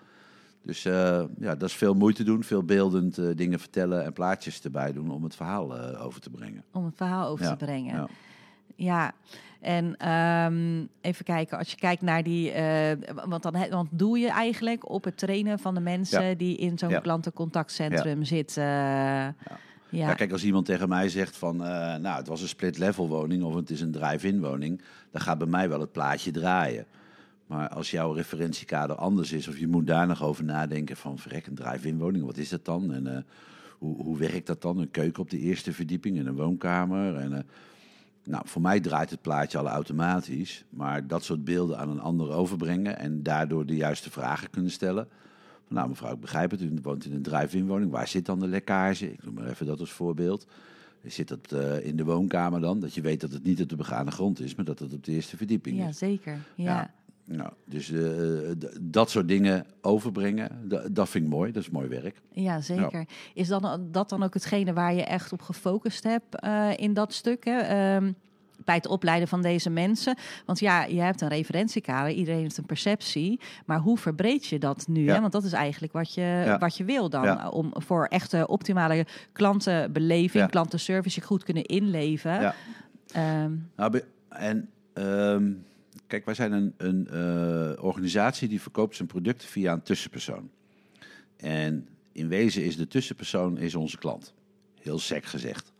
Dus 0.62 0.84
eh, 0.84 1.22
ja, 1.38 1.54
dat 1.54 1.69
is 1.69 1.75
veel 1.75 1.94
moeite 1.94 2.22
doen, 2.25 2.44
veel 2.44 2.62
beeldend 2.64 3.19
eh, 3.19 3.26
dingen 3.34 3.58
vertellen 3.58 4.04
en 4.04 4.12
plaatjes 4.12 4.60
erbij 4.62 4.92
doen 4.92 5.10
om 5.10 5.22
het 5.25 5.34
verhaal 5.37 5.78
over 5.98 6.20
te 6.20 6.31
brengen. 6.31 6.64
om 6.72 6.84
het 6.84 6.96
verhaal 6.96 7.28
over 7.28 7.44
Ja, 7.44 7.50
te 7.56 7.64
brengen. 7.64 7.94
ja. 7.96 8.08
Ja, 8.76 9.12
en 9.60 9.96
ehm, 9.96 10.86
even 11.00 11.25
kijken, 11.25 11.58
als 11.58 11.70
je 11.70 11.76
kijkt 11.76 12.02
naar 12.02 12.22
die, 12.22 12.52
want 13.26 13.43
dan 13.43 13.69
want 13.70 13.88
doe 13.93 14.19
je 14.19 14.28
eigenlijk 14.31 14.88
op 14.90 15.04
het 15.04 15.19
trainen 15.19 15.58
van 15.58 15.75
de 15.75 15.81
mensen 15.81 16.25
Ja. 16.25 16.34
die 16.34 16.56
in 16.56 16.78
zo'n 16.78 17.00
klantencontactcentrum 17.00 18.25
zitten. 18.25 18.62
Ja. 18.64 19.34
Ja. 19.90 20.14
kijk, 20.14 20.32
als 20.32 20.44
iemand 20.44 20.66
tegen 20.66 20.88
mij 20.88 21.08
zegt 21.08 21.37
van, 21.37 21.64
eh, 21.64 21.96
nou, 21.96 22.16
het 22.16 22.28
was 22.28 22.42
een 22.42 22.48
split-level 22.48 23.08
woning 23.08 23.42
of 23.42 23.54
het 23.54 23.70
is 23.70 23.81
een 23.81 23.92
drive-in 23.92 24.40
woning, 24.40 24.82
dan 25.10 25.20
gaat 25.20 25.38
bij 25.38 25.46
mij 25.46 25.69
wel 25.69 25.81
het 25.81 25.92
plaatje 25.92 26.31
draaien. 26.31 26.87
Maar 27.46 27.69
als 27.69 27.90
jouw 27.90 28.12
referentiekader 28.12 28.96
anders 28.96 29.32
is, 29.32 29.48
of 29.48 29.58
je 29.58 29.69
moet 29.69 29.87
daar 29.87 30.06
nog 30.06 30.22
over 30.22 30.44
nadenken 30.44 30.96
van, 30.96 31.19
verrek, 31.19 31.46
een 31.46 31.54
drive-in 31.54 31.98
woning, 31.98 32.25
wat 32.25 32.37
is 32.37 32.48
dat 32.48 32.64
dan? 32.64 32.92
En 32.92 33.16
eh, 33.16 33.22
hoe, 33.78 34.02
hoe 34.02 34.19
werkt 34.19 34.46
dat 34.46 34.62
dan? 34.62 34.78
Een 34.78 34.90
keuken 34.90 35.22
op 35.22 35.31
de 35.31 35.38
eerste 35.38 35.72
verdieping 35.72 36.19
en 36.19 36.26
een 36.26 36.34
woonkamer. 36.34 37.16
En, 37.16 37.32
eh, 37.32 37.43
nou, 38.25 38.43
voor 38.46 38.62
mij 38.62 38.81
draait 38.81 39.10
het 39.10 39.22
plaatje 39.22 39.58
al 39.58 39.69
automatisch, 39.69 40.64
maar 40.69 41.06
dat 41.06 41.25
soort 41.25 41.44
beelden 41.44 41.78
aan 41.78 41.90
een 41.90 42.00
ander 42.00 42.31
overbrengen 42.31 42.98
en 42.98 43.22
daardoor 43.22 43.66
de 43.66 43.76
juiste 43.76 44.10
vragen 44.10 44.50
kunnen 44.50 44.70
stellen. 44.70 45.08
Nou, 45.70 45.88
mevrouw, 45.88 46.12
ik 46.14 46.20
begrijp 46.20 46.50
het. 46.50 46.61
U 46.61 46.78
woont 46.82 47.05
in 47.05 47.12
een 47.12 47.22
drive-in 47.22 47.67
woning. 47.67 47.90
Waar 47.90 48.08
zit 48.08 48.26
dan 48.26 48.38
de 48.40 48.49
lekkage? 48.49 49.12
Ik 49.12 49.25
noem 49.25 49.34
maar 49.34 49.49
even 49.49 49.67
dat 49.67 49.81
als 49.81 49.93
voorbeeld. 49.93 50.46
Zit 51.05 51.28
dat 51.28 51.52
eh, 51.52 51.87
in 51.87 51.96
de 51.96 52.05
woonkamer 52.05 52.61
dan? 52.61 52.81
Dat 52.81 52.94
je 52.94 53.00
weet 53.00 53.20
dat 53.20 53.32
het 53.32 53.44
niet 53.44 53.62
op 53.62 53.69
de 53.69 53.76
begane 53.76 54.11
grond 54.11 54.40
is, 54.40 54.55
maar 54.55 54.64
dat 54.64 54.78
het 54.78 54.93
op 54.93 55.05
de 55.05 55.12
eerste 55.12 55.37
verdieping 55.37 55.78
ja, 55.78 55.88
is. 55.88 55.99
zeker. 55.99 56.38
Ja. 56.55 56.64
Ja. 56.64 56.94
Nou, 57.25 57.50
dus 57.64 57.90
eh, 57.93 58.00
d- 58.58 58.78
dat 58.81 59.11
soort 59.11 59.28
dingen 59.28 59.67
overbrengen, 59.81 60.69
dat 60.93 61.08
vind 61.08 61.25
ik 61.25 61.31
mooi. 61.31 61.52
Dat 61.52 61.62
is 61.62 61.70
mooi 61.70 61.88
werk. 61.88 62.20
Ja, 62.32 62.61
zeker. 62.61 63.06
Is 63.34 63.49
dan, 63.49 63.88
dat 63.90 64.08
dan 64.08 64.22
ook 64.22 64.34
hetgene 64.34 64.72
waar 64.72 64.94
je 64.94 65.02
echt 65.05 65.32
op 65.32 65.43
gefocust 65.43 66.05
hebt 66.05 66.40
eh, 66.40 66.70
in 66.76 66.94
dat 66.94 67.12
stuk? 67.12 67.44
Hè? 67.44 67.58
Ehm, 67.58 68.12
bij 68.64 68.74
het 68.74 68.86
opleiden 68.86 69.28
van 69.28 69.42
deze 69.42 69.70
mensen. 69.70 70.16
Want 70.46 70.58
ja, 70.58 70.84
je 70.84 71.00
hebt 71.00 71.20
een 71.20 71.28
referentiekader, 71.28 72.12
iedereen 72.12 72.40
heeft 72.40 72.56
een 72.56 72.66
perceptie. 72.66 73.40
Maar 73.66 73.78
hoe 73.78 73.98
verbreed 73.98 74.46
je 74.46 74.58
dat 74.58 74.86
nu? 74.88 75.04
Ja. 75.04 75.14
Hè? 75.14 75.20
Want 75.20 75.32
dat 75.32 75.44
is 75.44 75.52
eigenlijk 75.52 75.92
wat 75.92 76.14
je, 76.14 76.20
Ja. 76.20 76.58
wat 76.58 76.76
je 76.76 76.84
wil 76.84 77.08
dan. 77.10 77.22
Ja. 77.22 77.48
Om 77.48 77.70
voor 77.72 78.06
echte 78.06 78.46
optimale 78.46 79.06
klantenbeleving, 79.32 80.50
klantenservice 80.50 81.20
je 81.20 81.26
goed 81.26 81.44
kunnen 81.44 81.64
inleven. 81.64 82.54
Ehm, 83.12 83.52
Nou, 83.76 84.00
en 84.28 84.68
ehm, 84.92 85.52
kijk, 86.06 86.24
wij 86.24 86.34
zijn 86.34 86.52
een, 86.52 86.74
een 86.76 87.06
eh, 87.08 87.84
organisatie 87.84 88.48
die 88.48 88.60
verkoopt 88.60 88.96
zijn 88.96 89.08
producten 89.08 89.48
via 89.48 89.72
een 89.72 89.82
tussenpersoon. 89.82 90.50
En 91.36 91.88
in 92.12 92.28
wezen 92.28 92.64
is 92.64 92.76
de 92.76 92.88
tussenpersoon 92.88 93.58
is 93.58 93.74
onze 93.74 93.98
klant. 93.98 94.34
Heel 94.81 94.98
sec 94.98 95.24
gezegd. 95.24 95.72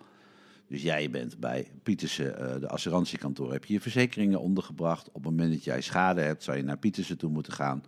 Dus 0.71 0.83
jij 0.83 1.11
bent 1.11 1.39
bij 1.39 1.71
Pietersen, 1.83 2.39
eh, 2.39 2.61
de 2.61 2.69
assurantiekantoor, 2.69 3.53
heb 3.53 3.65
je 3.65 3.73
je 3.73 3.81
verzekeringen 3.81 4.41
ondergebracht. 4.41 5.09
Op 5.09 5.15
het 5.15 5.25
moment 5.25 5.53
dat 5.53 5.65
jij 5.65 5.81
schade 5.81 6.21
hebt, 6.21 6.43
zou 6.43 6.57
je 6.57 6.63
naar 6.63 6.79
Pietersen 6.79 7.19
toe 7.19 7.31
moeten 7.31 7.53
gaan. 7.53 7.83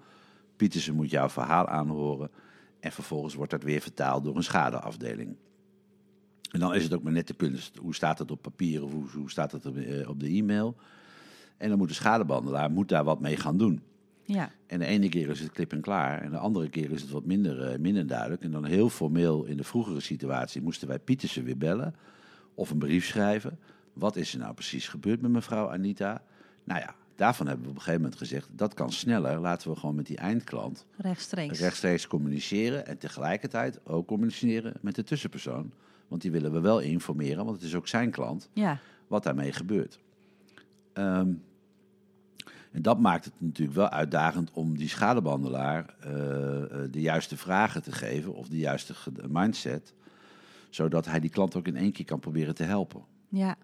Pietersen 0.56 0.94
moet 0.94 1.10
jouw 1.10 1.28
verhaal 1.28 1.66
aanhoren. 1.66 2.30
En 2.80 2.92
vervolgens 2.92 3.34
wordt 3.34 3.50
dat 3.50 3.62
weer 3.62 3.80
vertaald 3.80 4.24
door 4.24 4.36
een 4.36 4.42
schadeafdeling. 4.42 5.36
En 6.50 6.60
dan 6.60 6.74
is 6.74 6.82
het 6.82 6.94
ook 6.94 7.02
maar 7.02 7.12
net 7.12 7.26
de 7.26 7.34
kunst. 7.34 7.76
Hoe 7.76 7.94
staat 7.94 8.18
het 8.18 8.30
op 8.30 8.42
papier 8.42 8.84
of 8.84 8.92
hoe, 8.92 9.08
hoe 9.10 9.30
staat 9.30 9.52
het 9.52 9.66
op, 9.66 9.76
eh, 9.76 10.08
de 10.16 10.28
e-mail? 10.28 10.76
En 11.56 11.68
dan 11.68 11.78
moet 11.78 11.88
de 11.88 11.94
schadebehandelaar 11.94 12.70
moet 12.70 12.88
daar 12.88 13.04
wat 13.04 13.20
mee 13.20 13.36
gaan 13.36 13.56
doen. 13.56 13.82
ja. 14.24 14.50
En 14.66 14.78
de 14.78 14.86
ene 14.86 15.08
keer 15.08 15.28
is 15.28 15.40
het 15.40 15.52
klip 15.52 15.72
en 15.72 15.80
klaar. 15.80 16.20
En 16.20 16.30
de 16.30 16.38
andere 16.38 16.68
keer 16.68 16.90
is 16.90 17.00
het 17.02 17.10
wat 17.10 17.24
minder, 17.24 17.62
eh, 17.62 17.78
minder 17.78 18.06
duidelijk. 18.06 18.42
En 18.42 18.50
dan 18.50 18.64
heel 18.64 18.88
formeel 18.88 19.44
in 19.44 19.56
de 19.56 19.64
vroegere 19.64 20.00
situatie 20.00 20.62
moesten 20.62 20.88
wij 20.88 20.98
Pietersen 20.98 21.44
weer 21.44 21.58
bellen. 21.58 21.94
Of 22.54 22.70
een 22.70 22.78
brief 22.78 23.06
schrijven. 23.06 23.58
Wat 23.92 24.16
is 24.16 24.32
er 24.32 24.38
nou 24.38 24.54
precies 24.54 24.88
gebeurd 24.88 25.22
met 25.22 25.30
mevrouw 25.30 25.70
Anita? 25.70 26.22
Nou 26.64 26.80
ja, 26.80 26.94
daarvan 27.16 27.46
hebben 27.46 27.64
we 27.64 27.70
op 27.70 27.76
een 27.76 27.82
gegeven 27.82 28.02
moment 28.02 28.20
gezegd... 28.20 28.48
dat 28.52 28.74
kan 28.74 28.92
sneller. 28.92 29.38
Laten 29.38 29.70
we 29.70 29.76
gewoon 29.76 29.94
met 29.94 30.06
die 30.06 30.16
eindklant 30.16 30.86
rechtstreeks. 30.96 31.60
rechtstreeks 31.60 32.06
communiceren. 32.06 32.86
En 32.86 32.98
tegelijkertijd 32.98 33.86
ook 33.86 34.06
communiceren 34.06 34.72
met 34.80 34.94
de 34.94 35.04
tussenpersoon. 35.04 35.72
Want 36.08 36.22
die 36.22 36.30
willen 36.30 36.52
we 36.52 36.60
wel 36.60 36.80
informeren, 36.80 37.44
want 37.44 37.56
het 37.56 37.66
is 37.66 37.74
ook 37.74 37.88
zijn 37.88 38.10
klant 38.10 38.48
Ja, 38.52 38.78
wat 39.06 39.22
daarmee 39.22 39.52
gebeurt. 39.52 39.98
Ehm, 40.92 41.32
en 42.72 42.82
dat 42.82 42.98
maakt 42.98 43.24
het 43.24 43.34
natuurlijk 43.38 43.76
wel 43.76 43.88
uitdagend 43.88 44.50
om 44.52 44.76
die 44.76 44.88
schadebehandelaar 44.88 45.94
eh, 46.00 46.62
eh, 46.62 46.90
de 46.90 47.00
juiste 47.00 47.36
vragen 47.36 47.82
te 47.82 47.92
geven 47.92 48.34
of 48.34 48.48
de 48.48 48.58
juiste 48.58 48.94
mindset, 49.28 49.94
zodat 50.74 51.06
hij 51.06 51.20
die 51.20 51.30
klant 51.30 51.56
ook 51.56 51.66
in 51.66 51.76
één 51.76 51.92
keer 51.92 52.04
kan 52.04 52.20
proberen 52.20 52.54
te 52.54 52.62
helpen. 52.64 53.02
ja, 53.28 53.56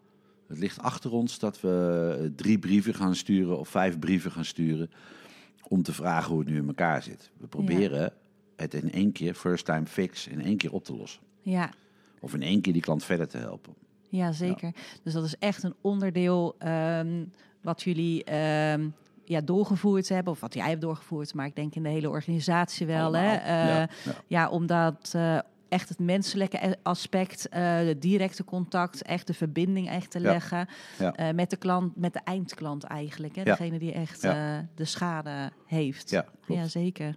Het 0.49 0.59
ligt 0.59 0.81
achter 0.81 1.13
ons 1.13 1.39
dat 1.39 1.61
we 1.61 2.17
eh, 2.21 2.27
drie 2.37 2.59
brieven 2.59 2.95
gaan 2.95 3.15
sturen 3.15 3.59
of 3.59 3.69
vijf 3.69 3.99
brieven 3.99 4.31
gaan 4.31 4.45
sturen 4.45 4.91
om 5.69 5.83
te 5.83 5.93
vragen 5.93 6.31
hoe 6.31 6.39
het 6.41 6.49
nu 6.49 6.57
in 6.57 6.67
elkaar 6.67 7.03
zit. 7.03 7.31
We 7.37 7.47
proberen 7.47 8.13
het 8.57 8.75
in 8.75 8.93
één 8.93 9.13
keer, 9.13 9.35
first 9.35 9.65
time 9.65 9.87
fix, 9.87 10.27
in 10.27 10.41
één 10.43 10.57
keer 10.57 10.73
op 10.73 10.85
te 10.85 10.97
lossen. 10.97 11.21
ja. 11.43 11.71
Of 12.21 12.35
in 12.35 12.43
één 12.43 12.61
keer 12.61 12.73
die 12.73 12.83
klant 12.83 13.05
verder 13.05 13.29
te 13.29 13.39
helpen. 13.39 13.75
Ja, 14.09 14.33
zeker. 14.33 14.73
Dus 15.03 15.13
dat 15.13 15.25
is 15.25 15.37
echt 15.39 15.63
een 15.63 15.75
onderdeel 15.81 16.55
ehm, 16.59 17.25
wat 17.63 17.83
jullie 17.83 18.25
ehm, 18.25 18.89
ja, 19.25 19.41
doorgevoerd 19.41 20.09
hebben. 20.09 20.33
Of 20.33 20.41
wat 20.41 20.55
jij 20.55 20.69
hebt 20.69 20.81
doorgevoerd, 20.81 21.35
maar 21.35 21.47
ik 21.47 21.57
denk 21.57 21.75
in 21.75 21.83
de 21.83 21.89
hele 21.89 22.09
organisatie 22.11 22.87
wel. 22.87 23.13
Hè? 23.13 23.29
Allemaal. 23.29 23.41
Eh, 23.41 23.67
Ja, 23.67 23.89
ja, 24.05 24.15
ja. 24.27 24.49
om 24.49 24.67
dat 24.67 25.13
eh, 25.15 25.39
echt 25.69 25.89
het 25.89 25.99
menselijke 25.99 26.77
aspect, 26.83 27.47
de 27.53 27.97
directe 27.99 28.45
contact, 28.45 29.03
echt 29.03 29.27
de 29.27 29.35
verbinding 29.35 29.89
echt 29.89 30.11
te 30.11 30.21
Ja. 30.21 30.33
leggen 30.33 30.69
Ja. 30.99 31.13
eh, 31.15 31.35
met 31.35 31.51
de 31.51 31.57
klant, 31.57 31.97
met 31.97 32.13
de 32.13 32.21
eindklant 32.25 32.85
eigenlijk. 32.85 33.37
Hè? 33.37 33.43
Degene 33.45 33.79
die 33.79 33.93
echt 33.93 34.25
eh, 34.25 34.59
de 34.75 34.85
schade 34.85 35.51
heeft. 35.67 36.11
Ja, 36.11 36.25
klopt. 36.45 36.61
Ja, 36.63 36.69
zeker. 36.69 37.17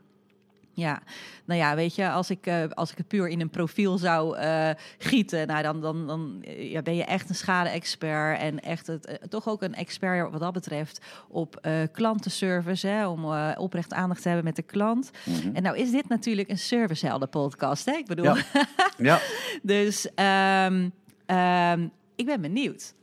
Ja, 0.74 1.02
nou 1.46 1.60
ja, 1.60 1.76
weet 1.76 1.96
je, 1.96 2.10
als 2.10 2.30
ik, 2.30 2.46
eh, 2.46 2.64
als 2.70 2.92
ik 2.92 2.98
het 2.98 3.08
puur 3.08 3.28
in 3.28 3.42
een 3.42 3.50
profiel 3.50 3.98
zou 3.98 4.38
eh, 4.38 4.70
gieten, 4.98 5.48
nou 5.48 5.64
dan, 5.64 5.82
dan, 5.82 6.08
dan 6.08 6.44
ja, 6.46 6.82
ben 6.82 6.96
je 6.96 7.04
echt 7.04 7.30
een 7.30 7.36
schade-expert 7.36 8.40
en 8.40 8.60
echt 8.60 8.88
het, 8.88 9.06
eh, 9.06 9.16
toch 9.16 9.48
ook 9.48 9.62
een 9.62 9.76
expert 9.76 10.32
wat 10.32 10.40
dat 10.40 10.54
betreft 10.54 11.02
op 11.28 11.68
klantenservice, 11.92 12.88
hè, 12.88 13.08
om 13.08 13.26
oprecht 13.56 13.94
aandacht 13.94 14.22
te 14.22 14.28
hebben 14.28 14.46
met 14.46 14.56
de 14.56 14.62
klant. 14.62 15.12
Mhm. 15.26 15.56
En 15.56 15.64
nou 15.64 15.78
is 15.78 15.92
dit 15.92 16.08
natuurlijk 16.08 16.50
een 16.50 16.58
servicehelden 16.58 17.30
podcast, 17.30 17.86
hè? 17.86 17.94
Ik 17.94 18.06
bedoel, 18.06 18.26
Ja. 18.26 18.36
Ja, 18.98 19.20
dus 19.62 20.14
ehm, 20.14 20.90
ehm, 21.26 21.88
ik 22.16 22.26
ben 22.26 22.42
benieuwd. 22.42 22.94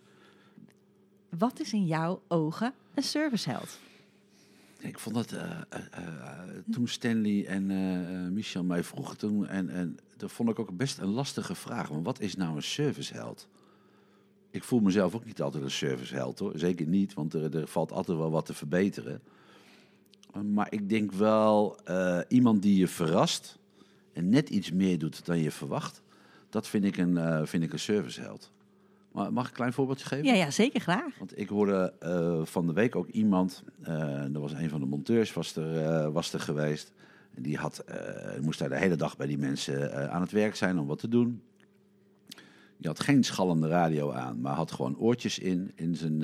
Wat 1.39 1.61
is 1.61 1.73
in 1.73 1.87
jouw 1.87 2.23
ogen 2.29 2.73
een 2.95 3.03
serviceheld? 3.03 3.79
Ik 4.79 4.99
vond 4.99 5.15
dat 5.15 5.33
eh, 5.33 5.51
eh, 5.69 5.81
eh, 5.91 6.39
toen 6.71 6.89
Stanley 6.89 7.47
en 7.47 8.33
Michel 8.33 8.65
mij 8.65 8.85
vroegen 8.85 9.17
toen, 9.17 9.47
en, 9.47 9.69
en 9.69 9.97
dat 10.17 10.33
vond 10.33 10.49
ik 10.49 10.59
ook 10.59 10.77
best 10.77 10.99
een 10.99 11.09
lastige 11.09 11.55
vraag. 11.55 11.89
Want 11.89 12.05
wat 12.05 12.21
is 12.21 12.37
nou 12.37 12.57
een 12.57 12.63
serviceheld? 12.63 13.49
Ik 14.51 14.65
voel 14.65 14.81
mezelf 14.81 15.15
ook 15.15 15.25
niet 15.25 15.43
altijd 15.43 15.65
een 15.65 15.71
serviceheld 15.71 16.39
hoor. 16.39 16.59
Zeker 16.59 16.87
niet, 16.87 17.15
want 17.15 17.35
er, 17.35 17.57
er 17.57 17.67
valt 17.67 17.93
altijd 17.93 18.19
wel 18.19 18.31
wat 18.31 18.47
te 18.47 18.55
verbeteren. 18.55 19.23
Maar 20.53 20.73
ik 20.73 20.89
denk 20.89 21.13
wel 21.13 21.79
iemand 22.29 22.63
die 22.63 22.79
je 22.79 22.89
verrast 22.89 23.59
en 24.13 24.29
net 24.29 24.49
iets 24.49 24.73
meer 24.73 24.99
doet 24.99 25.25
dan 25.25 25.39
je 25.39 25.51
verwacht. 25.51 26.03
Dat 26.51 26.69
vind 26.69 26.85
ik 26.85 26.97
een, 26.97 27.47
vind 27.47 27.63
ik 27.63 27.73
een 27.73 27.79
serviceheld. 27.79 28.51
Maar 29.19 29.33
mag 29.33 29.45
ik 29.45 29.51
een 29.51 29.57
klein 29.57 29.73
voorbeeldje 29.73 30.07
geven? 30.07 30.25
Ja, 30.25 30.35
ja, 30.35 30.51
zeker 30.51 30.81
graag. 30.81 31.19
Want 31.19 31.39
ik 31.39 31.49
hoorde 31.49 31.93
eh, 31.99 32.41
van 32.45 32.67
de 32.67 32.73
week 32.73 32.97
ook 32.97 33.09
iemand, 33.09 33.65
eh 33.83 34.35
er 34.35 34.41
was 34.41 34.53
een 34.53 34.69
van 34.69 34.81
de 34.81 34.87
monteurs 34.87 35.33
was 35.33 35.57
er, 35.57 35.85
eh, 35.85 36.09
was 36.13 36.33
er 36.33 36.41
geweest. 36.41 36.93
En 37.35 37.43
die 37.43 37.57
had, 37.57 37.85
moest 38.43 38.59
daar 38.59 38.69
de 38.69 38.79
hele 38.79 38.97
dag 38.97 39.17
bij 39.17 39.27
die 39.27 39.39
mensen 39.39 40.11
aan 40.11 40.21
het 40.21 40.31
werk 40.31 40.57
zijn 40.57 40.79
om 40.79 40.87
wat 40.87 40.99
te 40.99 41.09
doen. 41.09 41.43
Die 42.77 42.87
had 42.87 43.01
geen 43.01 43.25
schallende 43.25 43.69
radio 43.69 44.13
aan, 44.13 44.41
maar 44.41 44.55
had 44.55 44.73
gewoon 44.73 44.99
oortjes 44.99 45.39
in, 45.39 45.73
in 45.75 45.95
zijn, 45.95 46.23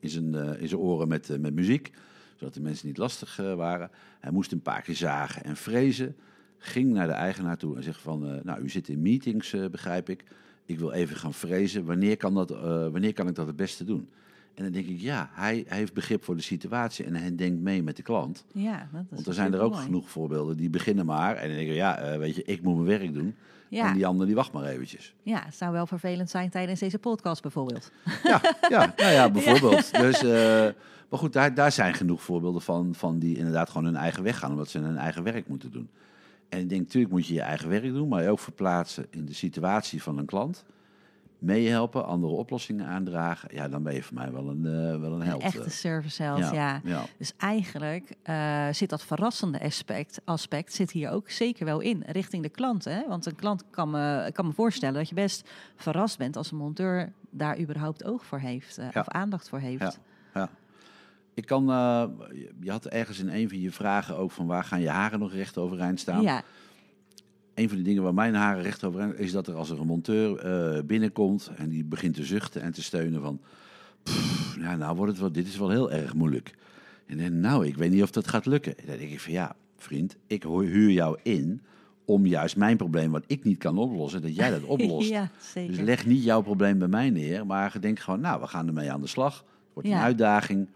in 0.00 0.10
zijn, 0.10 0.34
in 0.34 0.68
zijn 0.68 0.80
oren 0.80 1.08
met, 1.08 1.40
met 1.40 1.54
muziek. 1.54 1.90
Zodat 2.36 2.54
de 2.54 2.60
mensen 2.60 2.86
niet 2.86 2.96
lastig 2.96 3.36
waren. 3.36 3.90
Hij 4.20 4.32
moest 4.32 4.52
een 4.52 4.62
paar 4.62 4.82
keer 4.82 4.96
zagen 4.96 5.44
en 5.44 5.56
frezen. 5.56 6.16
Ging 6.58 6.92
naar 6.92 7.06
de 7.06 7.12
eigenaar 7.12 7.56
toe 7.56 7.76
en 7.76 7.82
zegt 7.82 8.00
van, 8.00 8.40
nou 8.42 8.62
u 8.62 8.68
zit 8.68 8.88
in 8.88 9.02
meetings 9.02 9.54
begrijp 9.70 10.08
ik. 10.08 10.24
Ik 10.66 10.78
wil 10.78 10.92
even 10.92 11.16
gaan 11.16 11.34
frezen. 11.34 11.84
Wanneer 11.84 12.16
kan, 12.16 12.34
dat, 12.34 12.50
eh, 12.50 12.60
wanneer 12.88 13.12
kan 13.12 13.28
ik 13.28 13.34
dat 13.34 13.46
het 13.46 13.56
beste 13.56 13.84
doen? 13.84 14.08
En 14.54 14.62
dan 14.62 14.72
denk 14.72 14.86
ik, 14.86 15.00
ja, 15.00 15.30
hij, 15.32 15.64
hij 15.66 15.78
heeft 15.78 15.94
begrip 15.94 16.24
voor 16.24 16.36
de 16.36 16.42
situatie 16.42 17.04
en 17.04 17.14
hij 17.14 17.34
denkt 17.34 17.60
mee 17.60 17.82
met 17.82 17.96
de 17.96 18.02
klant. 18.02 18.44
Ja, 18.52 18.88
dat 18.92 19.02
is 19.02 19.06
Want 19.10 19.26
er 19.26 19.34
zijn 19.34 19.52
er 19.52 19.60
ook 19.60 19.76
genoeg 19.76 20.10
voorbeelden 20.10 20.56
die 20.56 20.70
beginnen 20.70 21.06
maar. 21.06 21.36
En 21.36 21.48
dan 21.48 21.56
denk 21.56 21.68
ik, 21.68 21.74
ja, 21.74 21.98
eh, 21.98 22.18
weet 22.18 22.36
je, 22.36 22.42
ik 22.44 22.62
moet 22.62 22.74
mijn 22.74 22.98
werk 22.98 23.14
doen. 23.14 23.34
Ja. 23.68 23.88
En 23.88 23.94
die 23.94 24.06
ander 24.06 24.26
die 24.26 24.34
wacht 24.34 24.52
maar 24.52 24.64
eventjes. 24.64 25.14
Ja, 25.22 25.42
het 25.44 25.54
zou 25.54 25.72
wel 25.72 25.86
vervelend 25.86 26.30
zijn 26.30 26.50
tijdens 26.50 26.80
deze 26.80 26.98
podcast 26.98 27.42
bijvoorbeeld. 27.42 27.90
Ja, 28.22 28.40
ja, 28.68 28.92
nou 28.96 29.12
ja, 29.12 29.30
bijvoorbeeld. 29.40 29.98
Dus, 29.98 30.22
eh, 30.22 30.68
maar 31.08 31.18
goed, 31.18 31.32
daar, 31.32 31.54
daar 31.54 31.72
zijn 31.72 31.94
genoeg 31.94 32.22
voorbeelden 32.22 32.62
van, 32.62 32.94
van 32.94 33.18
die 33.18 33.36
inderdaad 33.36 33.70
gewoon 33.70 33.84
hun 33.84 33.96
eigen 33.96 34.22
weg 34.22 34.38
gaan, 34.38 34.50
omdat 34.50 34.68
ze 34.68 34.78
hun 34.78 34.96
eigen 34.96 35.22
werk 35.22 35.48
moeten 35.48 35.70
doen. 35.70 35.88
En 36.52 36.58
ik 36.58 36.68
denk, 36.68 36.80
natuurlijk 36.80 37.12
moet 37.12 37.26
je 37.26 37.34
je 37.34 37.40
eigen 37.40 37.68
werk 37.68 37.82
doen, 37.92 38.08
maar 38.08 38.22
je 38.22 38.30
ook 38.30 38.38
verplaatsen 38.38 39.06
in 39.10 39.24
de 39.24 39.34
situatie 39.34 40.02
van 40.02 40.18
een 40.18 40.26
klant. 40.26 40.64
Meehelpen, 41.38 42.06
andere 42.06 42.32
oplossingen 42.32 42.86
aandragen. 42.86 43.54
Ja, 43.54 43.68
dan 43.68 43.82
ben 43.82 43.94
je 43.94 44.02
voor 44.02 44.14
mij 44.14 44.32
wel 44.32 44.48
een, 44.48 44.66
eh, 44.66 45.00
wel 45.00 45.12
een 45.12 45.20
Een 45.20 45.26
held. 45.26 45.42
echte 45.42 45.64
eh. 45.64 45.70
serviceheld, 45.70 46.50
ja. 46.50 46.80
ja. 46.84 47.04
Dus 47.18 47.32
eigenlijk 47.36 48.14
eh, 48.22 48.68
zit 48.70 48.90
dat 48.90 49.02
verrassende 49.04 49.60
aspect, 49.60 50.20
aspect 50.24 50.72
zit 50.72 50.90
hier 50.90 51.10
ook 51.10 51.30
zeker 51.30 51.64
wel 51.64 51.80
in, 51.80 52.02
richting 52.06 52.42
de 52.42 52.48
klant. 52.48 52.84
Hè? 52.84 53.02
Want 53.08 53.26
een 53.26 53.36
klant 53.36 53.64
kan 53.70 53.90
me, 53.90 54.30
kan 54.32 54.46
me 54.46 54.52
voorstellen 54.52 54.94
dat 54.94 55.08
je 55.08 55.14
best 55.14 55.50
verrast 55.76 56.18
bent 56.18 56.36
als 56.36 56.50
een 56.50 56.56
monteur 56.58 57.12
daar 57.30 57.58
überhaupt 57.58 58.04
oog 58.04 58.24
voor 58.24 58.38
heeft 58.38 58.76
Ja. 58.76 59.00
of 59.00 59.08
aandacht 59.08 59.48
voor 59.48 59.58
heeft. 59.58 59.80
Ja, 59.80 59.92
ja. 60.34 60.48
Ik 61.34 61.46
kan, 61.46 61.70
eh, 61.70 62.04
je- 62.60 62.70
had 62.70 62.86
ergens 62.86 63.18
in 63.18 63.28
een 63.28 63.48
van 63.48 63.60
je 63.60 63.70
vragen 63.70 64.16
ook 64.16 64.30
van 64.30 64.46
waar 64.46 64.64
gaan 64.64 64.80
je 64.80 64.88
haren 64.88 65.18
nog 65.18 65.32
recht 65.32 65.58
overeind 65.58 66.00
staan. 66.00 66.22
Ja, 66.22 66.42
Een 67.54 67.68
van 67.68 67.76
de 67.76 67.82
dingen 67.82 68.02
waar 68.02 68.14
mijn 68.14 68.34
haren 68.34 68.62
recht 68.62 68.84
overeind 68.84 69.18
is 69.18 69.32
dat 69.32 69.46
er 69.46 69.54
als 69.54 69.70
er 69.70 69.80
een 69.80 69.86
monteur 69.86 70.36
eh, 70.38 70.82
binnenkomt 70.82 71.50
en 71.56 71.68
die 71.68 71.84
begint 71.84 72.14
te 72.14 72.24
zuchten 72.24 72.62
en 72.62 72.72
te 72.72 72.82
steunen 72.82 73.20
van, 73.22 73.40
"Pff, 74.02 74.56
ja, 74.60 74.76
nou 74.76 74.96
wordt 74.96 75.12
het 75.12 75.20
wel, 75.20 75.32
dit 75.32 75.46
is 75.46 75.58
wel 75.58 75.70
heel 75.70 75.90
erg 75.92 76.14
moeilijk. 76.14 76.54
En 77.06 77.18
dan, 77.18 77.40
nou, 77.40 77.66
ik 77.66 77.76
weet 77.76 77.90
niet 77.90 78.02
of 78.02 78.10
dat 78.10 78.28
gaat 78.28 78.46
lukken. 78.46 78.78
En 78.78 78.84
dan 78.86 78.96
denk 78.98 79.10
ik 79.10 79.20
van, 79.20 79.32
ja, 79.32 79.56
vriend, 79.76 80.16
ik 80.26 80.42
huur 80.42 80.90
jou 80.90 81.18
in 81.22 81.60
om 82.04 82.26
juist 82.26 82.56
mijn 82.56 82.76
probleem 82.76 83.10
wat 83.10 83.24
ik 83.26 83.44
niet 83.44 83.58
kan 83.58 83.78
oplossen, 83.78 84.22
dat 84.22 84.34
jij 84.36 84.50
dat 84.50 84.62
oplost. 84.76 85.08
ja 85.08 85.30
zeker. 85.40 85.72
Dus 85.76 85.84
leg 85.84 86.06
niet 86.06 86.24
jouw 86.24 86.40
probleem 86.42 86.78
bij 86.78 86.88
mij 86.88 87.10
neer, 87.10 87.46
maar 87.46 87.80
denk 87.80 87.98
gewoon, 87.98 88.20
nou, 88.20 88.40
we 88.40 88.46
gaan 88.46 88.66
ermee 88.66 88.92
aan 88.92 89.00
de 89.00 89.06
slag. 89.06 89.36
Het 89.38 89.44
wordt 89.72 89.88
Ja. 89.88 89.94
een 89.96 90.02
uitdaging 90.02 90.68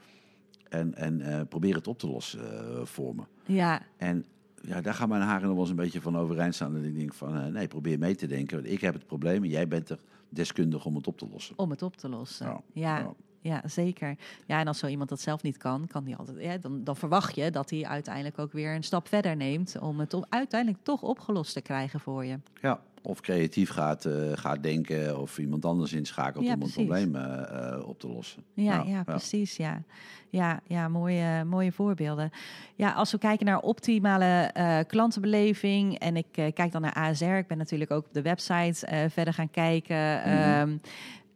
en, 0.68 0.94
en 0.94 1.20
eh, 1.20 1.40
probeer 1.48 1.74
het 1.74 1.86
op 1.86 1.98
te 1.98 2.06
lossen 2.08 2.40
eh, 2.78 2.84
voor 2.84 3.14
me. 3.14 3.22
Ja, 3.44 3.82
En 3.96 4.24
ja, 4.62 4.80
daar 4.80 4.94
gaan 4.94 5.08
mijn 5.08 5.22
haren 5.22 5.42
nog 5.42 5.50
wel 5.52 5.60
eens 5.60 5.70
een 5.70 5.76
beetje 5.76 6.00
van 6.00 6.16
overeind 6.18 6.54
staan. 6.54 6.74
Dat 6.74 6.82
ik 6.82 6.94
denk 6.98 7.14
van, 7.14 7.36
eh, 7.38 7.46
nee, 7.46 7.68
probeer 7.68 7.98
mee 7.98 8.14
te 8.14 8.26
denken. 8.26 8.56
Want 8.56 8.70
ik 8.72 8.80
heb 8.80 8.94
het 8.94 9.06
probleem 9.06 9.42
en 9.42 9.48
jij 9.50 9.68
bent 9.68 9.88
er 9.88 9.98
deskundig 10.28 10.84
om 10.84 10.94
het 10.96 11.06
op 11.06 11.18
te 11.18 11.28
lossen. 11.32 11.58
om 11.58 11.70
het 11.70 11.82
op 11.82 11.96
te 11.96 12.08
lossen. 12.08 12.46
Ja, 12.46 12.60
Ja, 12.72 12.98
ja. 12.98 13.12
ja. 13.40 13.68
zeker. 13.68 14.16
Ja, 14.46 14.60
en 14.60 14.66
als 14.66 14.78
zo 14.78 14.86
iemand 14.86 15.08
dat 15.08 15.20
zelf 15.20 15.42
niet 15.42 15.56
kan, 15.56 15.86
kan 15.86 16.04
die 16.04 16.16
altijd, 16.16 16.40
ja, 16.40 16.56
dan, 16.58 16.84
dan 16.84 16.96
verwacht 16.96 17.34
je 17.34 17.50
dat 17.50 17.70
hij 17.70 17.84
uiteindelijk 17.86 18.38
ook 18.38 18.52
weer 18.52 18.74
een 18.74 18.82
stap 18.84 19.08
verder 19.08 19.36
neemt 19.36 19.78
om 19.80 20.00
het 20.00 20.14
op- 20.14 20.26
uiteindelijk 20.28 20.82
toch 20.84 21.02
opgelost 21.02 21.52
te 21.52 21.60
krijgen 21.60 22.00
voor 22.00 22.24
je. 22.24 22.38
Ja, 22.62 22.80
of 23.06 23.20
creatief 23.20 23.70
gaat, 23.70 24.04
eh, 24.04 24.12
gaat 24.34 24.62
denken 24.62 25.20
of 25.20 25.38
iemand 25.38 25.64
anders 25.64 25.92
inschakelt 25.92 26.44
Ja, 26.44 26.52
om 26.52 26.58
precies. 26.58 26.74
probleem 26.74 27.16
eh, 27.16 27.88
op 27.88 27.98
te 27.98 28.08
lossen. 28.08 28.42
Ja, 28.54 28.82
ja, 28.86 29.02
precies. 29.02 29.56
Ja, 29.56 29.82
ja, 30.30 30.60
ja 30.66 30.88
mooie, 30.88 31.44
mooie 31.44 31.72
voorbeelden. 31.72 32.30
Ja, 32.74 32.92
als 32.92 33.12
we 33.12 33.18
kijken 33.18 33.46
naar 33.46 33.60
optimale 33.60 34.24
eh, 34.24 34.78
klantenbeleving 34.86 35.98
en 35.98 36.16
ik 36.16 36.26
kijk 36.32 36.72
dan 36.72 36.80
naar 36.80 36.92
ASR, 36.94 37.24
ik 37.24 37.46
ben 37.46 37.58
natuurlijk 37.58 37.90
ook 37.90 38.06
op 38.06 38.12
de 38.12 38.22
website 38.22 39.08
verder 39.10 39.34
gaan 39.34 39.50
kijken, 39.50 40.22
ehm, 40.22 40.76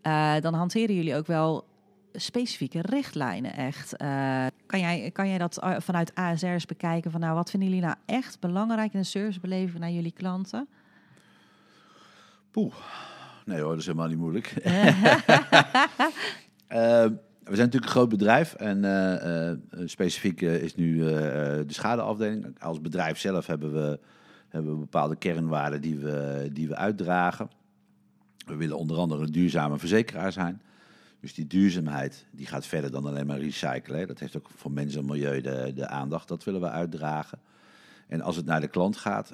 eh, 0.03 0.35
dan 0.41 0.55
hanteren 0.55 0.95
jullie 0.95 1.17
ook 1.17 1.27
wel 1.27 1.65
specifieke 2.13 2.81
richtlijnen 2.81 3.57
echt. 3.57 3.97
Kan, 4.67 4.81
jij, 4.81 5.11
kan 5.13 5.29
jij 5.29 5.39
dat 5.39 5.59
vanuit 5.79 6.15
ASR 6.15 6.47
eens 6.47 6.67
bekijken 6.67 7.11
van 7.11 7.21
nou, 7.21 7.35
wat 7.35 7.51
vinden 7.51 7.69
jullie 7.69 7.85
nou 7.85 7.97
echt 8.07 8.41
belangrijk 8.41 8.93
in 8.93 9.01
de 9.01 9.07
servicebeleving 9.07 9.79
naar 9.79 9.91
jullie 9.91 10.13
klanten? 10.13 10.69
Poeh. 12.51 12.75
Nee 13.45 13.61
hoor, 13.61 13.71
dat 13.71 13.79
is 13.79 13.87
helemaal 13.87 14.09
niet 14.09 14.19
moeilijk. 14.19 14.55
Eh, 16.71 17.05
we 17.45 17.57
zijn 17.57 17.67
natuurlijk 17.67 17.85
een 17.85 17.91
groot 17.91 18.09
bedrijf 18.09 18.55
en 18.55 18.85
eh, 18.85 19.51
eh, 19.51 19.59
specifiek 19.85 20.41
is 20.41 20.75
nu 20.75 20.99
de 20.99 21.65
schadeafdeling. 21.67 22.61
Als 22.61 22.81
bedrijf 22.81 23.19
zelf 23.19 23.47
hebben 23.47 23.73
we, 23.73 23.99
hebben 24.49 24.73
we 24.73 24.79
bepaalde 24.79 25.17
kernwaarden 25.17 25.81
die 25.81 25.97
we, 25.97 26.49
die 26.53 26.69
we 26.69 26.77
uitdragen. 26.77 27.51
We 28.47 28.57
willen 28.57 28.79
onder 28.79 28.97
andere 28.97 29.23
een 29.23 29.33
duurzame 29.33 29.79
verzekeraar 29.79 30.33
zijn. 30.33 30.63
Dus 31.21 31.35
die 31.35 31.47
duurzaamheid 31.47 32.27
die 32.31 32.47
gaat 32.47 32.67
verder 32.67 32.91
dan 32.91 33.07
alleen 33.07 33.27
maar 33.27 33.41
recyclen. 33.41 33.99
hè. 33.99 34.07
Dat 34.07 34.19
heeft 34.19 34.37
ook 34.37 34.51
voor 34.57 34.73
mensen 34.73 35.01
en 35.01 35.07
milieu 35.07 35.41
de, 35.41 35.73
de 35.75 35.89
aandacht. 35.89 36.29
Dat 36.29 36.45
willen 36.45 36.61
we 36.61 36.71
uitdragen. 36.71 37.39
En 38.09 38.21
als 38.21 38.37
het 38.37 38.47
naar 38.47 38.61
de 38.61 38.69
klant 38.69 38.97
gaat, 38.97 39.33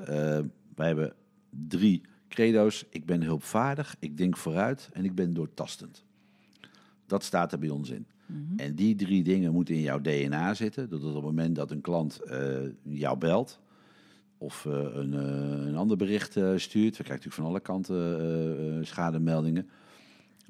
wij 0.74 0.86
hebben 0.86 1.12
drie 1.50 2.02
credo's. 2.28 2.84
Ik 2.90 3.04
ben 3.04 3.22
hulpvaardig, 3.22 3.96
ik 3.98 4.16
denk 4.16 4.36
vooruit 4.36 4.88
en 4.92 5.04
ik 5.04 5.14
ben 5.14 5.34
doortastend. 5.34 6.04
Dat 7.06 7.24
staat 7.24 7.52
er 7.52 7.58
bij 7.58 7.68
ons 7.68 7.90
in. 7.90 8.06
En 8.56 8.74
die 8.74 8.94
drie 8.94 9.22
dingen 9.22 9.52
moeten 9.52 9.74
in 9.74 9.80
jouw 9.80 10.00
DNA 10.00 10.54
zitten. 10.54 10.88
Dat 10.88 11.02
op 11.02 11.14
het 11.14 11.22
moment 11.22 11.56
dat 11.56 11.70
een 11.70 11.80
klant 11.80 12.20
eh, 12.20 12.56
jou 12.82 13.18
belt 13.18 13.60
of 14.38 14.66
eh, 14.66 14.72
een, 14.72 15.14
eh, 15.14 15.66
een 15.66 15.76
ander 15.76 15.96
bericht 15.96 16.30
stuurt, 16.56 16.96
we 16.96 17.04
krijgen 17.04 17.28
natuurlijk 17.28 17.34
van 17.34 17.44
alle 17.44 17.60
kanten 17.60 18.86
schademeldingen, 18.86 19.68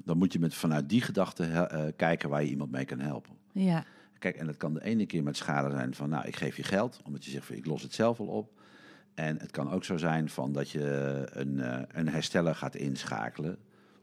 dan 0.05 0.19
moet 0.19 0.33
je 0.33 0.39
met, 0.39 0.55
vanuit 0.55 0.89
die 0.89 1.01
gedachte 1.01 1.93
kijken 1.97 2.29
waar 2.29 2.43
je 2.43 2.51
iemand 2.51 2.71
mee 2.71 2.85
kan 2.85 2.99
helpen. 2.99 3.33
Ja, 3.53 3.85
Kijk, 4.19 4.37
en 4.37 4.47
dat 4.47 4.57
kan 4.57 4.75
de 4.75 4.85
ene 4.85 5.07
keer 5.07 5.23
met 5.23 5.37
schade 5.37 5.71
zijn 5.71 5.95
van, 5.95 6.09
nou, 6.09 6.27
ik 6.27 6.37
geef 6.37 6.57
je 6.57 6.63
geld, 6.63 7.01
omdat 7.05 7.25
je 7.25 7.31
zegt, 7.31 7.47
van, 7.47 7.57
ik 7.57 7.67
los 7.67 7.83
het 7.83 7.95
zelf 7.95 8.19
wel 8.19 8.27
op. 8.27 8.51
En 9.17 9.39
het 9.41 9.51
kan 9.51 9.71
ook 9.71 9.85
zo 9.85 9.97
zijn 9.97 10.29
van 10.29 10.53
dat 10.53 10.71
je 10.71 11.27
een, 11.33 11.61
eh, 11.61 11.83
een 11.89 12.09
hersteller 12.09 12.55
gaat 12.55 12.75
inschakelen, 12.75 13.59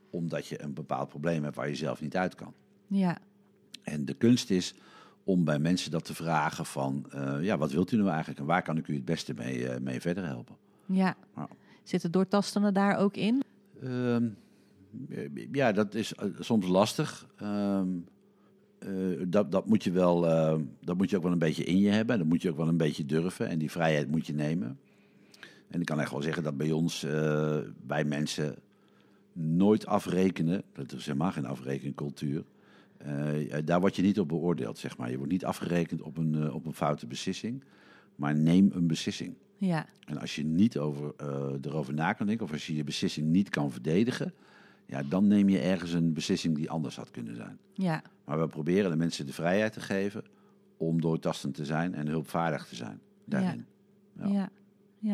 omdat 0.10 0.48
je 0.48 0.64
een 0.64 0.74
bepaald 0.74 1.10
probleem 1.10 1.44
hebt 1.44 1.56
waar 1.56 1.70
je 1.70 1.76
zelf 1.76 2.02
niet 2.02 2.18
uit 2.18 2.36
kan. 2.36 2.54
ja, 2.88 3.18
En 3.84 4.06
de 4.06 4.14
kunst 4.14 4.50
is 4.50 4.76
om 5.24 5.44
bij 5.44 5.60
mensen 5.60 5.92
dat 5.92 6.06
te 6.06 6.14
vragen 6.14 6.66
van, 6.66 7.06
eh, 7.10 7.38
ja, 7.42 7.58
wat 7.58 7.72
wilt 7.72 7.92
u 7.92 7.96
nou 7.96 8.10
eigenlijk 8.10 8.40
en 8.40 8.46
waar 8.46 8.62
kan 8.62 8.78
ik 8.78 8.88
u 8.88 8.96
het 8.96 9.06
beste 9.06 9.34
mee, 9.34 9.68
eh, 9.68 9.80
mee 9.80 10.02
verder 10.02 10.26
helpen? 10.26 10.56
ja. 10.86 11.16
Ja. 11.36 11.48
Zit 11.84 12.04
het 12.04 12.14
doortastende 12.14 12.72
daar 12.72 12.98
ook 12.98 13.16
in? 13.16 13.44
Ehm, 13.82 14.30
ja, 15.52 15.72
dat 15.72 15.96
is 15.96 16.14
soms 16.40 16.68
lastig. 16.68 17.28
Ehm, 17.38 17.88
eh, 18.80 18.90
dat, 19.28 19.52
dat, 19.52 19.68
moet 19.68 19.84
je 19.84 19.92
wel, 19.92 20.22
dat 20.82 20.98
moet 20.98 21.10
je 21.10 21.18
ook 21.18 21.24
wel 21.24 21.32
een 21.32 21.40
beetje 21.40 21.64
in 21.64 21.78
je 21.78 21.90
hebben. 21.90 22.18
Dat 22.18 22.28
moet 22.28 22.42
je 22.42 22.50
ook 22.50 22.58
wel 22.58 22.68
een 22.68 22.78
beetje 22.78 23.06
durven. 23.06 23.48
En 23.48 23.60
die 23.60 23.72
vrijheid 23.72 24.12
moet 24.12 24.28
je 24.28 24.34
nemen. 24.34 24.80
En 25.74 25.80
ik 25.80 25.86
kan 25.86 26.00
echt 26.00 26.12
wel 26.12 26.22
zeggen 26.22 26.44
dat 26.44 26.58
bij 26.58 26.72
ons, 26.72 27.04
uh, 27.04 27.58
bij 27.82 28.06
mensen, 28.06 28.56
nooit 29.34 29.86
afrekenen. 29.86 30.64
Dat 30.74 30.92
is 30.92 31.06
helemaal 31.06 31.32
geen 31.32 31.46
afrekencultuur. 31.46 32.44
daar 33.66 33.80
word 33.80 33.96
je 33.96 34.02
niet 34.02 34.20
op 34.20 34.28
beoordeeld, 34.28 34.78
zeg 34.78 34.98
maar. 34.98 35.10
Je 35.12 35.18
wordt 35.18 35.32
niet 35.32 35.46
afgerekend 35.46 36.02
op 36.02 36.18
een, 36.18 36.52
op 36.52 36.66
een 36.66 36.74
foute 36.74 37.08
beslissing. 37.08 37.64
Maar 38.16 38.36
neem 38.36 38.70
een 38.74 38.88
beslissing. 38.88 39.36
Ja. 39.58 39.86
En 40.06 40.18
als 40.18 40.36
je 40.36 40.46
niet 40.46 40.78
over, 40.78 41.14
erover 41.62 41.94
na 41.94 42.14
kan 42.14 42.28
denken, 42.28 42.46
of 42.46 42.52
als 42.52 42.68
je 42.68 42.76
je 42.76 42.84
beslissing 42.84 43.28
niet 43.28 43.50
kan 43.50 43.72
verdedigen, 43.72 44.34
ja, 44.86 45.04
dan 45.04 45.28
neem 45.28 45.50
je 45.50 45.60
ergens 45.60 45.94
een 45.94 46.14
beslissing 46.14 46.56
die 46.56 46.70
anders 46.70 46.96
had 46.96 47.12
kunnen 47.12 47.36
zijn. 47.36 47.58
Ja. 47.74 48.02
Maar 48.26 48.40
we 48.40 48.48
proberen 48.48 48.92
de 48.92 48.98
mensen 48.98 49.26
de 49.26 49.34
vrijheid 49.34 49.74
te 49.74 49.80
geven 49.80 50.24
om 50.78 51.02
doortastend 51.02 51.56
te 51.56 51.66
zijn 51.66 51.96
en 51.96 52.08
hulpvaardig 52.08 52.68
te 52.68 52.76
zijn 52.76 53.00
daarin. 53.26 53.66
Ja, 54.14 54.28
ja. 54.28 54.34
ja 54.34 54.50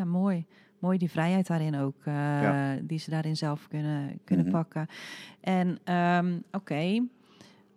mooi. 0.04 0.46
Mooi 0.78 0.98
die 0.98 1.10
vrijheid 1.10 1.46
daarin 1.46 1.76
ook, 1.76 1.94
uh, 2.04 2.14
ja. 2.14 2.76
die 2.82 2.98
ze 2.98 3.10
daarin 3.10 3.36
zelf 3.36 3.68
kunnen, 3.68 4.20
kunnen 4.24 4.44
Mhm. 4.46 4.54
pakken. 4.54 4.86
En 5.40 5.78
ehm, 5.84 6.38
oké, 6.52 7.02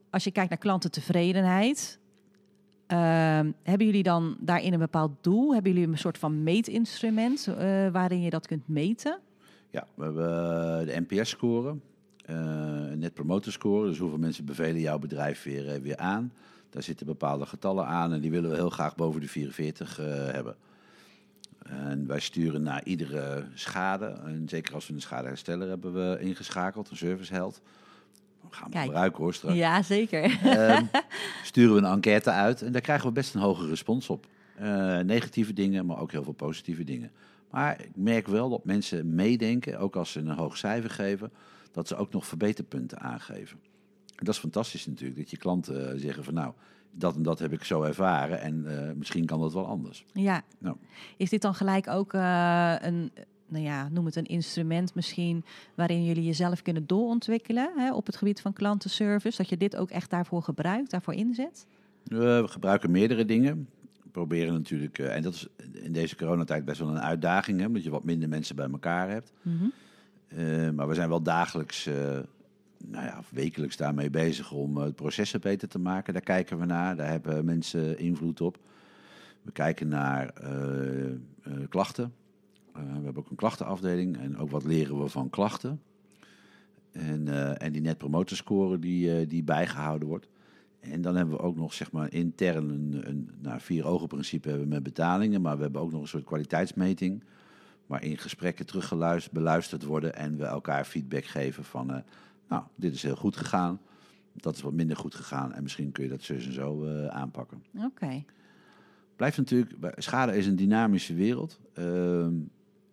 als 0.09 0.23
je 0.23 0.31
kijkt 0.31 0.49
naar 0.49 0.59
klantentevredenheid, 0.59 1.99
ehm, 2.87 3.51
hebben 3.63 3.85
jullie 3.85 4.03
dan 4.03 4.37
daarin 4.39 4.73
een 4.73 4.79
bepaald 4.79 5.11
doel? 5.21 5.53
Hebben 5.53 5.73
jullie 5.73 5.87
een 5.87 5.97
soort 5.97 6.17
van 6.17 6.43
meetinstrument 6.43 7.47
uh, 7.49 7.55
waarin 7.89 8.21
je 8.21 8.29
dat 8.29 8.47
kunt 8.47 8.67
meten? 8.67 9.19
Ja, 9.69 9.87
we 9.95 10.03
hebben 10.03 10.85
de 10.85 11.05
NPS-score, 11.07 11.75
een 12.25 12.99
net 12.99 13.13
promoter 13.13 13.51
score. 13.51 13.87
Dus 13.87 13.97
hoeveel 13.97 14.17
mensen 14.17 14.45
bevelen 14.45 14.81
jouw 14.81 14.99
bedrijf 14.99 15.43
weer, 15.43 15.81
weer 15.81 15.97
aan. 15.97 16.33
Daar 16.69 16.83
zitten 16.83 17.05
bepaalde 17.05 17.45
getallen 17.45 17.85
aan 17.85 18.13
en 18.13 18.21
die 18.21 18.31
willen 18.31 18.49
we 18.49 18.55
heel 18.55 18.69
graag 18.69 18.95
boven 18.95 19.21
de 19.21 19.27
44 19.27 19.99
uh, 19.99 20.05
hebben. 20.31 20.55
En 21.63 22.07
wij 22.07 22.19
sturen 22.19 22.61
naar 22.63 22.83
iedere 22.83 23.45
schade, 23.53 24.05
en 24.05 24.49
zeker 24.49 24.73
als 24.73 24.87
we 24.87 24.93
een 24.93 25.01
schadehersteller 25.01 25.69
hebben 25.69 25.93
we 25.93 26.19
ingeschakeld, 26.19 26.89
een 26.89 26.97
serviceheld. 26.97 27.61
We 28.41 28.55
gaan 28.55 28.71
we 28.71 28.77
gebruiken 28.77 29.23
hoor 29.23 29.33
straks. 29.33 29.55
Ja, 29.55 29.81
zeker. 29.81 30.23
Um, 30.77 30.89
sturen 31.43 31.75
we 31.75 31.81
een 31.81 31.93
enquête 31.93 32.29
uit 32.29 32.61
en 32.61 32.71
daar 32.71 32.81
krijgen 32.81 33.07
we 33.07 33.13
best 33.13 33.35
een 33.35 33.41
hoge 33.41 33.67
respons 33.67 34.09
op. 34.09 34.27
Uh, 34.61 34.99
negatieve 34.99 35.53
dingen, 35.53 35.85
maar 35.85 35.99
ook 35.99 36.11
heel 36.11 36.23
veel 36.23 36.33
positieve 36.33 36.83
dingen. 36.83 37.11
Maar 37.49 37.81
ik 37.81 37.91
merk 37.95 38.27
wel 38.27 38.49
dat 38.49 38.65
mensen 38.65 39.15
meedenken, 39.15 39.79
ook 39.79 39.95
als 39.95 40.11
ze 40.11 40.19
een 40.19 40.27
hoog 40.27 40.57
cijfer 40.57 40.89
geven, 40.89 41.31
dat 41.71 41.87
ze 41.87 41.95
ook 41.95 42.11
nog 42.11 42.25
verbeterpunten 42.25 42.99
aangeven. 42.99 43.59
Dat 44.15 44.33
is 44.33 44.39
fantastisch 44.39 44.85
natuurlijk, 44.85 45.19
dat 45.19 45.29
je 45.29 45.37
klanten 45.37 45.99
zeggen 45.99 46.23
van 46.23 46.33
nou, 46.33 46.53
dat 46.91 47.15
en 47.15 47.23
dat 47.23 47.39
heb 47.39 47.53
ik 47.53 47.63
zo 47.63 47.81
ervaren 47.81 48.41
en 48.41 48.65
uh, 48.67 48.91
misschien 48.95 49.25
kan 49.25 49.39
dat 49.39 49.53
wel 49.53 49.65
anders. 49.65 50.05
Ja. 50.13 50.41
Nou. 50.57 50.75
Is 51.17 51.29
dit 51.29 51.41
dan 51.41 51.55
gelijk 51.55 51.87
ook 51.87 52.13
uh, 52.13 52.75
een, 52.79 53.11
nou 53.47 53.63
ja, 53.63 53.89
noem 53.89 54.05
het 54.05 54.15
een 54.15 54.25
instrument 54.25 54.95
misschien, 54.95 55.45
waarin 55.75 56.05
jullie 56.05 56.23
jezelf 56.23 56.61
kunnen 56.61 56.87
doorontwikkelen 56.87 57.71
hè, 57.75 57.93
op 57.93 58.05
het 58.05 58.15
gebied 58.15 58.41
van 58.41 58.53
klantenservice? 58.53 59.37
Dat 59.37 59.49
je 59.49 59.57
dit 59.57 59.75
ook 59.75 59.89
echt 59.89 60.09
daarvoor 60.09 60.43
gebruikt, 60.43 60.91
daarvoor 60.91 61.13
inzet? 61.13 61.65
we 62.03 62.43
gebruiken 62.47 62.91
meerdere 62.91 63.25
dingen 63.25 63.67
proberen 64.11 64.53
natuurlijk, 64.53 64.99
en 64.99 65.21
dat 65.21 65.33
is 65.33 65.47
in 65.71 65.91
deze 65.91 66.15
coronatijd 66.15 66.65
best 66.65 66.79
wel 66.79 66.89
een 66.89 67.01
uitdaging, 67.01 67.59
hè, 67.59 67.65
omdat 67.65 67.83
je 67.83 67.89
wat 67.89 68.03
minder 68.03 68.29
mensen 68.29 68.55
bij 68.55 68.69
elkaar 68.71 69.09
hebt. 69.09 69.31
Mm 69.41 69.57
-hmm. 69.57 69.71
uh, 70.39 70.69
maar 70.69 70.87
we 70.87 70.93
zijn 70.93 71.09
wel 71.09 71.21
dagelijks, 71.21 71.89
nou 72.87 73.05
ja, 73.05 73.21
wekelijks 73.29 73.77
daarmee 73.77 74.09
bezig 74.09 74.51
om 74.51 74.77
het 74.77 74.95
processen 74.95 75.41
beter 75.41 75.67
te 75.67 75.79
maken. 75.79 76.13
Daar 76.13 76.21
kijken 76.21 76.59
we 76.59 76.65
naar, 76.65 76.95
daar 76.95 77.09
hebben 77.09 77.45
mensen 77.45 77.99
invloed 77.99 78.41
op. 78.41 78.57
We 79.41 79.51
kijken 79.51 79.87
naar 79.87 80.33
klachten. 81.69 82.13
we 82.73 82.79
hebben 82.79 83.17
ook 83.17 83.29
een 83.29 83.35
klachtenafdeling 83.35 84.17
en 84.17 84.37
ook 84.37 84.49
wat 84.49 84.63
leren 84.63 85.01
we 85.01 85.09
van 85.09 85.29
klachten. 85.29 85.81
En, 86.91 87.57
en 87.57 87.71
die 87.71 87.81
net 87.81 87.97
promoter 87.97 88.79
die, 88.79 89.27
die 89.27 89.43
bijgehouden 89.43 90.07
wordt. 90.07 90.27
En 90.79 91.01
dan 91.01 91.15
hebben 91.15 91.35
we 91.35 91.43
ook 91.43 91.55
nog 91.55 91.73
zeg 91.73 91.91
maar 91.91 92.11
intern 92.11 92.69
een, 92.69 93.29
nou, 93.41 93.59
vier 93.59 93.85
ogen 93.85 94.07
principe 94.07 94.49
hebben 94.49 94.67
met 94.67 94.83
betalingen, 94.83 95.41
maar 95.41 95.55
we 95.55 95.63
hebben 95.63 95.81
ook 95.81 95.91
nog 95.91 96.01
een 96.01 96.07
soort 96.07 96.23
kwaliteitsmeting 96.23 97.23
waarin 97.85 98.17
gesprekken 98.17 98.65
teruggeluisterd, 98.65 99.33
beluisterd 99.33 99.83
worden 99.83 100.15
en 100.15 100.37
we 100.37 100.45
elkaar 100.45 100.85
feedback 100.85 101.25
geven 101.25 101.63
van, 101.63 102.03
nou, 102.47 102.63
dit 102.75 102.93
is 102.93 103.03
heel 103.03 103.15
goed 103.15 103.37
gegaan, 103.37 103.79
dat 104.33 104.55
is 104.55 104.61
wat 104.61 104.73
minder 104.73 104.97
goed 104.97 105.15
gegaan 105.15 105.53
en 105.53 105.63
misschien 105.63 105.91
kun 105.91 106.03
je 106.03 106.09
dat 106.09 106.21
zo 106.21 106.33
en 106.33 106.53
zo 106.53 106.85
uh, 106.85 107.07
aanpakken. 107.07 107.63
Oké. 107.75 107.85
Okay. 107.85 108.25
Blijft 109.15 109.37
natuurlijk, 109.37 109.93
schade 110.01 110.37
is 110.37 110.47
een 110.47 110.55
dynamische 110.55 111.13
wereld. 111.13 111.59
Uh, 111.79 112.25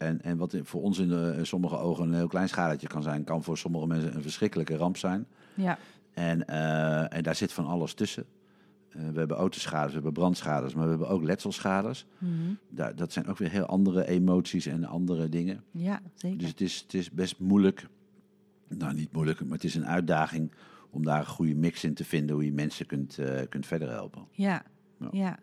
en, 0.01 0.23
en 0.23 0.37
wat 0.37 0.57
voor 0.63 0.83
ons 0.83 0.99
in, 0.99 1.11
uh, 1.11 1.39
in 1.39 1.47
sommige 1.47 1.77
ogen 1.77 2.05
een 2.05 2.15
heel 2.15 2.27
klein 2.27 2.49
schadetje 2.49 2.87
kan 2.87 3.03
zijn, 3.03 3.25
kan 3.25 3.43
voor 3.43 3.59
sommige 3.59 3.87
mensen 3.87 4.15
een 4.15 4.23
verschrikkelijke 4.23 4.77
ramp 4.77 4.97
zijn. 4.97 5.27
Ja. 5.55 5.79
En, 6.13 6.45
uh, 6.51 7.15
en 7.15 7.23
daar 7.23 7.35
zit 7.35 7.53
van 7.53 7.67
alles 7.67 7.95
tussen. 7.95 8.25
Uh, 8.97 9.09
we 9.09 9.19
hebben 9.19 9.37
autoschades, 9.37 9.89
we 9.89 9.95
hebben 9.95 10.13
brandschades, 10.13 10.75
maar 10.75 10.85
we 10.85 10.91
hebben 10.91 11.09
ook 11.09 11.23
letselschades. 11.23 12.07
Mm 12.19 12.29
-hmm. 12.29 12.59
daar, 12.69 12.97
dat 12.97 13.13
zijn 13.13 13.27
ook 13.27 13.39
weer 13.39 13.51
heel 13.51 13.67
andere 13.67 14.07
emoties 14.07 14.67
en 14.67 14.85
andere 14.85 15.29
dingen. 15.29 15.65
Ja, 15.71 16.01
zeker. 16.15 16.39
Dus 16.39 16.49
het 16.49 16.61
is, 16.61 16.81
het 16.81 16.95
is 16.95 17.11
best 17.11 17.39
moeilijk. 17.39 17.87
Nou, 18.79 18.95
niet 18.95 19.13
moeilijk, 19.13 19.41
maar 19.41 19.53
het 19.53 19.65
is 19.65 19.75
een 19.75 19.87
uitdaging 19.87 20.53
om 20.91 21.05
daar 21.05 21.19
een 21.19 21.27
goede 21.27 21.55
mix 21.55 21.85
in 21.85 21.95
te 21.95 22.05
vinden 22.05 22.35
hoe 22.35 22.45
je 22.45 22.53
mensen 22.53 22.87
kunt, 22.87 23.19
uh, 23.19 23.41
kunt 23.49 23.67
verder 23.67 23.91
helpen. 23.91 24.27
Ja, 24.31 24.63
ja. 24.99 25.09
ja. 25.13 25.39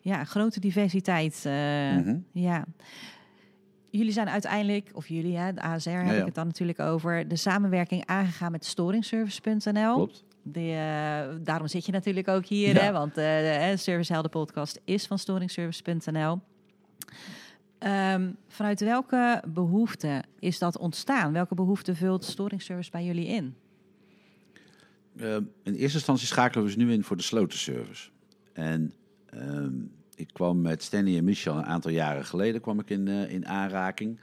ja 0.00 0.24
grote 0.24 0.60
diversiteit. 0.60 1.42
Mm 1.44 2.02
-hmm. 2.02 2.24
Ja. 2.32 2.64
Jullie 3.90 4.12
zijn 4.12 4.28
uiteindelijk, 4.28 4.90
of 4.92 5.08
jullie, 5.08 5.36
hè, 5.36 5.52
de 5.52 5.60
ASR 5.60 5.90
heb 5.90 6.06
ja, 6.06 6.12
ik 6.12 6.24
het 6.24 6.34
dan 6.34 6.46
natuurlijk 6.46 6.80
over, 6.80 7.28
de 7.28 7.36
samenwerking 7.36 8.06
aangegaan 8.06 8.52
met 8.52 8.64
storingservice.nl. 8.64 9.94
Klopt. 9.94 10.24
De, 10.42 10.60
uh, 10.60 11.44
daarom 11.44 11.68
zit 11.68 11.86
je 11.86 11.92
natuurlijk 11.92 12.28
ook 12.28 12.46
hier, 12.46 12.82
hè, 12.82 12.92
want 12.92 13.14
de 13.14 13.72
Servicehelden 13.76 14.30
podcast 14.30 14.80
is 14.84 15.06
van 15.06 15.18
storingservice.nl. 15.18 16.40
Um, 17.86 18.36
vanuit 18.48 18.80
welke 18.80 19.42
behoefte 19.48 20.22
is 20.38 20.58
dat 20.58 20.78
ontstaan? 20.78 21.32
Welke 21.32 21.54
behoefte 21.54 21.94
vult 21.94 22.24
storingservice 22.24 22.90
bij 22.90 23.04
jullie 23.04 23.26
in? 23.26 23.54
Uh, 25.14 25.34
in 25.62 25.74
eerste 25.74 25.96
instantie 25.96 26.26
schakelen 26.26 26.64
we 26.64 26.70
ze 26.70 26.78
nu 26.78 26.92
in 26.92 27.04
voor 27.04 27.16
de 27.16 27.22
slotenservice. 27.22 28.10
En 28.52 28.92
um, 29.34 29.92
ik 30.14 30.28
kwam 30.32 30.60
met 30.60 30.82
Stanley 30.82 31.16
en 31.16 31.24
Michel 31.24 31.56
een 31.56 31.64
aantal 31.64 31.90
jaren 31.90 32.24
geleden 32.24 32.60
kwam 32.60 32.80
ik 32.80 32.90
in, 32.90 33.06
uh, 33.06 33.30
in 33.32 33.46
aanraking. 33.46 34.20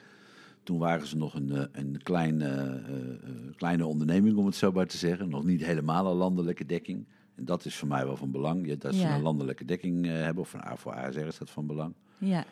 Toen 0.64 0.78
waren 0.78 1.08
ze 1.08 1.18
nog 1.18 1.34
een, 1.34 1.48
uh, 1.50 1.64
een 1.72 2.00
kleine, 2.04 2.82
uh, 2.90 3.56
kleine 3.56 3.86
onderneming, 3.86 4.38
om 4.38 4.46
het 4.46 4.56
zo 4.56 4.72
maar 4.72 4.88
te 4.88 4.98
zeggen. 4.98 5.30
Nog 5.30 5.44
niet 5.44 5.66
helemaal 5.66 6.12
een 6.12 6.18
landelijke 6.18 6.66
dekking. 6.66 7.06
En 7.36 7.46
dat 7.46 7.66
is 7.66 7.76
voor 7.76 7.88
mij 7.88 8.06
wel 8.06 8.18
van 8.18 8.32
belang. 8.32 8.68
Ja, 8.68 8.76
dat 8.76 8.94
ze 8.94 9.00
Ja. 9.00 9.16
een 9.16 9.22
landelijke 9.22 9.66
dekking 9.66 10.06
hebben. 10.06 10.44
Of 10.44 10.50
voor, 10.50 10.74
voor 10.76 10.94
ASR 10.94 11.20
is 11.20 11.38
dat 11.38 11.50
van 11.50 11.68
belang. 11.68 11.94
Ja, 12.18 12.46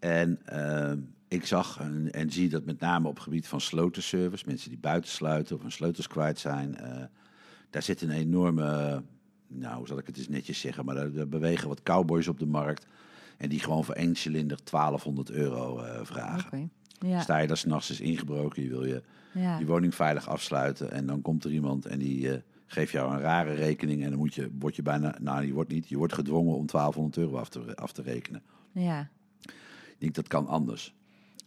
En 0.00 0.40
ehm, 0.44 0.98
ik 1.28 1.46
zag 1.46 1.80
en, 1.80 2.12
en 2.12 2.30
zie 2.30 2.48
dat 2.48 2.64
met 2.64 2.80
name 2.80 3.08
op 3.08 3.14
het 3.14 3.22
gebied 3.22 3.48
van 3.48 3.60
slotenservice, 3.60 4.44
mensen 4.46 4.68
die 4.68 4.78
buiten 4.78 5.10
sluiten 5.10 5.56
of 5.56 5.62
hun 5.62 5.72
sleutels 5.72 6.06
kwijt 6.06 6.38
zijn, 6.38 6.76
eh, 6.76 7.04
daar 7.70 7.82
zit 7.82 8.02
een 8.02 8.10
enorme, 8.10 9.02
nou 9.46 9.76
hoe 9.76 9.86
zal 9.86 9.98
ik 9.98 10.06
het 10.06 10.16
eens 10.16 10.28
netjes 10.28 10.60
zeggen, 10.60 10.84
maar 10.84 10.94
daar, 10.94 11.12
daar 11.12 11.28
bewegen 11.28 11.68
wat 11.68 11.82
cowboys 11.82 12.28
op 12.28 12.38
de 12.38 12.46
markt 12.46 12.86
en 13.36 13.48
die 13.48 13.60
gewoon 13.60 13.84
voor 13.84 13.94
één 13.94 14.14
cilinder 14.16 14.58
1200 14.64 15.30
euro 15.30 15.80
eh, 15.80 16.00
vragen. 16.02 16.70
Ja, 16.98 17.20
Sta 17.20 17.38
je 17.38 17.46
daar 17.46 17.56
s'nachts 17.56 17.90
is 17.90 18.00
ingebroken, 18.00 18.62
je 18.62 18.68
wil 18.68 18.84
je, 18.84 19.02
ja. 19.32 19.58
je 19.58 19.66
woning 19.66 19.94
veilig 19.94 20.28
afsluiten 20.28 20.92
en 20.92 21.06
dan 21.06 21.22
komt 21.22 21.44
er 21.44 21.50
iemand 21.50 21.86
en 21.86 21.98
die 21.98 22.32
eh, 22.32 22.38
geeft 22.66 22.92
jou 22.92 23.12
een 23.12 23.20
rare 23.20 23.54
rekening 23.54 24.02
en 24.02 24.10
dan 24.10 24.18
moet 24.18 24.34
je, 24.34 24.50
word 24.58 24.76
je 24.76 24.82
bijna, 24.82 25.16
nou 25.20 25.46
je 25.46 25.52
wordt 25.52 25.70
niet, 25.70 25.88
je 25.88 25.96
wordt 25.96 26.12
gedwongen 26.12 26.54
om 26.54 26.66
1200 26.66 27.16
euro 27.16 27.36
af 27.36 27.48
te, 27.48 27.76
af 27.76 27.92
te 27.92 28.02
rekenen. 28.02 28.42
ja. 28.72 29.08
Ik 30.00 30.06
denk 30.06 30.14
dat 30.14 30.28
kan 30.28 30.46
anders. 30.46 30.94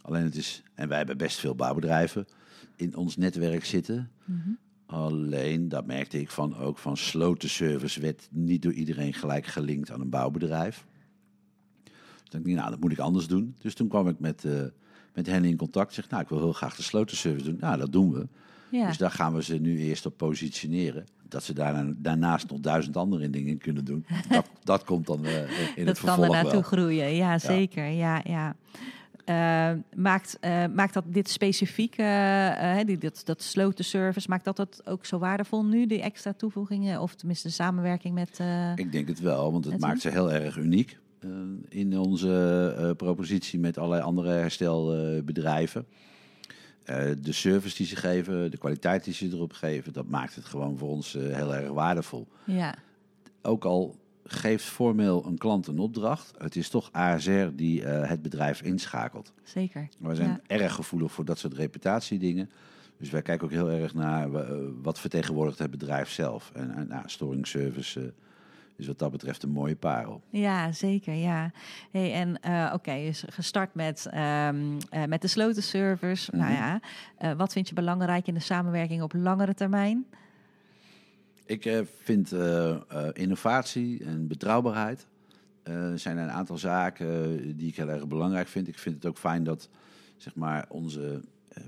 Alleen 0.01 0.23
het 0.23 0.35
is, 0.35 0.63
en 0.73 0.87
wij 0.87 0.97
hebben 0.97 1.17
best 1.17 1.39
veel 1.39 1.55
bouwbedrijven 1.55 2.27
in 2.75 2.95
ons 2.95 3.17
netwerk 3.17 3.65
zitten. 3.65 4.11
Mhm. 4.25 4.49
Alleen, 4.85 5.69
dat 5.69 5.85
merkte 5.85 6.19
ik 6.19 6.29
van 6.29 6.57
ook 6.57 6.77
van 6.77 6.97
slotenservice 6.97 7.99
werd 7.99 8.27
niet 8.31 8.61
door 8.61 8.73
iedereen 8.73 9.13
gelijk 9.13 9.45
gelinkt 9.45 9.91
aan 9.91 10.01
een 10.01 10.09
bouwbedrijf. 10.09 10.85
Dus 11.83 11.93
dacht 12.29 12.47
ik, 12.47 12.55
nou, 12.55 12.69
dat 12.69 12.79
moet 12.79 12.91
ik 12.91 12.99
anders 12.99 13.27
doen. 13.27 13.55
Dus 13.59 13.73
toen 13.73 13.87
kwam 13.87 14.07
ik 14.07 14.19
met, 14.19 14.45
eh 14.45 14.65
met 15.13 15.27
hen 15.27 15.45
in 15.45 15.57
contact. 15.57 15.93
Zeg, 15.93 16.09
nou, 16.09 16.21
ik 16.23 16.29
wil 16.29 16.39
heel 16.39 16.53
graag 16.53 16.75
de 16.75 16.83
slotenservice 16.83 17.45
doen. 17.45 17.57
Nou, 17.59 17.77
dat 17.77 17.91
doen 17.91 18.11
we. 18.11 18.27
ja. 18.71 18.87
Dus 18.87 18.97
daar 18.97 19.11
gaan 19.11 19.33
we 19.33 19.43
ze 19.43 19.55
nu 19.55 19.79
eerst 19.79 20.05
op 20.05 20.17
positioneren. 20.17 21.05
Dat 21.33 21.43
ze 21.43 21.53
daarna, 21.53 21.93
daarnaast 21.97 22.49
nog 22.49 22.59
duizend 22.59 22.97
andere 22.97 23.29
dingen 23.29 23.57
kunnen 23.57 23.85
doen. 23.85 24.05
Dat, 24.29 24.45
dat 24.63 24.83
komt 24.83 25.05
dan 25.07 25.25
eh, 25.25 25.39
in 25.75 25.85
dat 25.85 25.97
het 25.97 26.05
kan 26.05 26.15
vervolg 26.15 26.25
er 26.25 26.31
naartoe 26.31 26.51
wel. 26.51 26.61
groeien. 26.61 27.15
Ja, 27.15 27.39
zeker. 27.39 27.87
Ja, 27.87 28.21
ja. 28.23 28.55
Eh, 29.25 29.79
maakt, 29.95 30.37
eh, 30.39 30.65
maakt 30.73 30.93
dat 30.93 31.03
dit 31.07 31.29
specifieke, 31.29 32.83
die, 32.85 32.97
dat, 32.97 33.21
dat 33.25 33.41
sloten 33.41 33.85
service, 33.85 34.29
maakt 34.29 34.45
dat 34.45 34.57
het 34.57 34.81
ook 34.85 35.05
zo 35.05 35.17
waardevol 35.17 35.65
nu, 35.65 35.85
die 35.85 36.01
extra 36.01 36.33
toevoegingen? 36.33 37.01
Of 37.01 37.15
tenminste 37.15 37.47
de 37.47 37.53
samenwerking 37.53 38.13
met... 38.13 38.39
Ik 38.75 38.91
denk 38.91 39.07
het 39.07 39.19
wel, 39.19 39.51
want 39.51 39.63
het 39.63 39.73
Het 39.73 39.81
maakt 39.81 40.01
ze 40.01 40.09
heel 40.09 40.31
erg 40.31 40.57
uniek 40.57 40.97
in 41.69 41.99
onze 41.99 42.93
propositie 42.97 43.59
met 43.59 43.77
allerlei 43.77 44.01
andere 44.01 44.29
herstelbedrijven. 44.29 45.85
Eh, 46.83 47.11
de 47.21 47.31
service 47.31 47.75
die 47.75 47.85
ze 47.85 47.95
geven, 47.95 48.51
de 48.51 48.57
kwaliteit 48.57 49.03
die 49.03 49.13
ze 49.13 49.27
erop 49.27 49.53
geven, 49.53 49.93
dat 49.93 50.07
maakt 50.07 50.35
het 50.35 50.45
gewoon 50.45 50.77
voor 50.77 50.89
ons 50.89 51.15
eh, 51.15 51.35
heel 51.35 51.55
erg 51.55 51.69
waardevol. 51.69 52.27
ja, 52.43 52.75
Ook 53.41 53.65
al 53.65 53.95
geeft 54.25 54.63
formeel 54.65 55.25
een 55.25 55.37
klant 55.37 55.67
een 55.67 55.79
opdracht, 55.79 56.33
het 56.37 56.55
is 56.55 56.69
toch 56.69 56.89
ASR 56.91 57.47
die 57.55 57.83
eh, 57.85 58.09
het 58.09 58.21
bedrijf 58.21 58.61
inschakelt. 58.61 59.33
zeker. 59.43 59.87
We 59.99 60.15
zijn 60.15 60.29
Ja. 60.29 60.55
erg 60.57 60.73
gevoelig 60.73 61.11
voor 61.11 61.25
dat 61.25 61.39
soort 61.39 61.53
reputatiedingen. 61.53 62.49
Dus 62.97 63.09
wij 63.09 63.21
kijken 63.21 63.45
ook 63.45 63.53
heel 63.53 63.69
erg 63.71 63.93
naar 63.93 64.29
wat 64.81 64.99
vertegenwoordigt 64.99 65.59
het 65.59 65.71
bedrijf 65.71 66.09
zelf. 66.09 66.51
En, 66.53 66.71
en 66.75 66.87
nou, 66.87 67.03
storingservice 67.05 68.13
is 68.77 68.87
wat 68.87 68.99
dat 68.99 69.11
betreft 69.11 69.43
een 69.43 69.49
mooie 69.49 69.75
parel. 69.75 70.21
Ja, 70.29 70.71
zeker. 70.71 71.13
Ja. 71.13 71.51
Hey, 71.91 72.13
en 72.13 72.39
eh, 72.41 72.71
oké, 72.73 72.95
dus 72.95 73.23
gestart 73.29 73.75
met, 73.75 74.07
ehm, 74.11 74.79
eh, 74.89 75.03
met 75.05 75.21
de 75.21 75.27
sloten 75.27 75.63
servers. 75.63 76.29
Nou 76.29 76.43
Mhm. 76.43 76.53
ja, 76.53 76.79
eh, 77.17 77.31
wat 77.33 77.53
vind 77.53 77.69
je 77.69 77.75
belangrijk 77.75 78.27
in 78.27 78.33
de 78.33 78.39
samenwerking 78.39 79.01
op 79.01 79.13
langere 79.13 79.53
termijn? 79.53 80.05
Ik 81.45 81.83
vind 82.03 82.33
innovatie 83.13 84.03
en 84.05 84.27
betrouwbaarheid 84.27 85.07
zijn 85.95 86.17
een 86.17 86.31
aantal 86.31 86.57
zaken 86.57 87.57
die 87.57 87.67
ik 87.67 87.75
heel 87.75 87.89
erg 87.89 88.07
belangrijk 88.07 88.47
vind. 88.47 88.67
Ik 88.67 88.77
vind 88.79 88.95
het 88.95 89.05
ook 89.05 89.17
fijn 89.17 89.43
dat 89.43 89.69
zeg 90.17 90.35
maar, 90.35 90.65
onze 90.69 91.21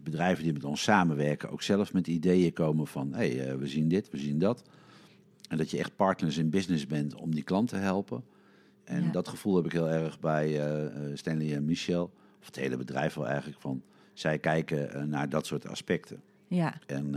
bedrijven 0.03 0.43
die 0.43 0.53
met 0.53 0.63
ons 0.63 0.83
samenwerken 0.83 1.49
ook 1.49 1.61
zelf 1.61 1.93
met 1.93 2.07
ideeën 2.07 2.53
komen 2.53 2.87
van 2.87 3.13
hé, 3.13 3.35
hey, 3.35 3.57
we 3.57 3.67
zien 3.67 3.87
dit, 3.87 4.09
we 4.09 4.17
zien 4.17 4.39
dat. 4.39 4.63
En 5.49 5.57
dat 5.57 5.71
je 5.71 5.77
echt 5.77 5.95
partners 5.95 6.37
in 6.37 6.49
business 6.49 6.87
bent 6.87 7.15
om 7.15 7.33
die 7.35 7.43
klant 7.43 7.69
te 7.69 7.75
helpen. 7.75 8.23
En 8.83 9.03
Ja. 9.03 9.11
dat 9.11 9.27
gevoel 9.27 9.55
heb 9.55 9.65
ik 9.65 9.71
heel 9.71 9.89
erg 9.89 10.19
bij 10.19 10.45
eh, 10.59 10.85
eh, 10.85 10.91
Stanley 11.17 11.55
en 11.55 11.65
Michel, 11.65 12.11
of 12.39 12.45
het 12.45 12.55
hele 12.55 12.77
bedrijf 12.77 13.13
wel 13.13 13.27
eigenlijk, 13.27 13.61
van 13.61 13.81
zij 14.13 14.39
kijken 14.39 14.93
eh, 14.93 15.03
naar 15.03 15.29
dat 15.29 15.45
soort 15.45 15.67
aspecten. 15.67 16.21
Ja, 16.47 16.73
En 16.85 17.15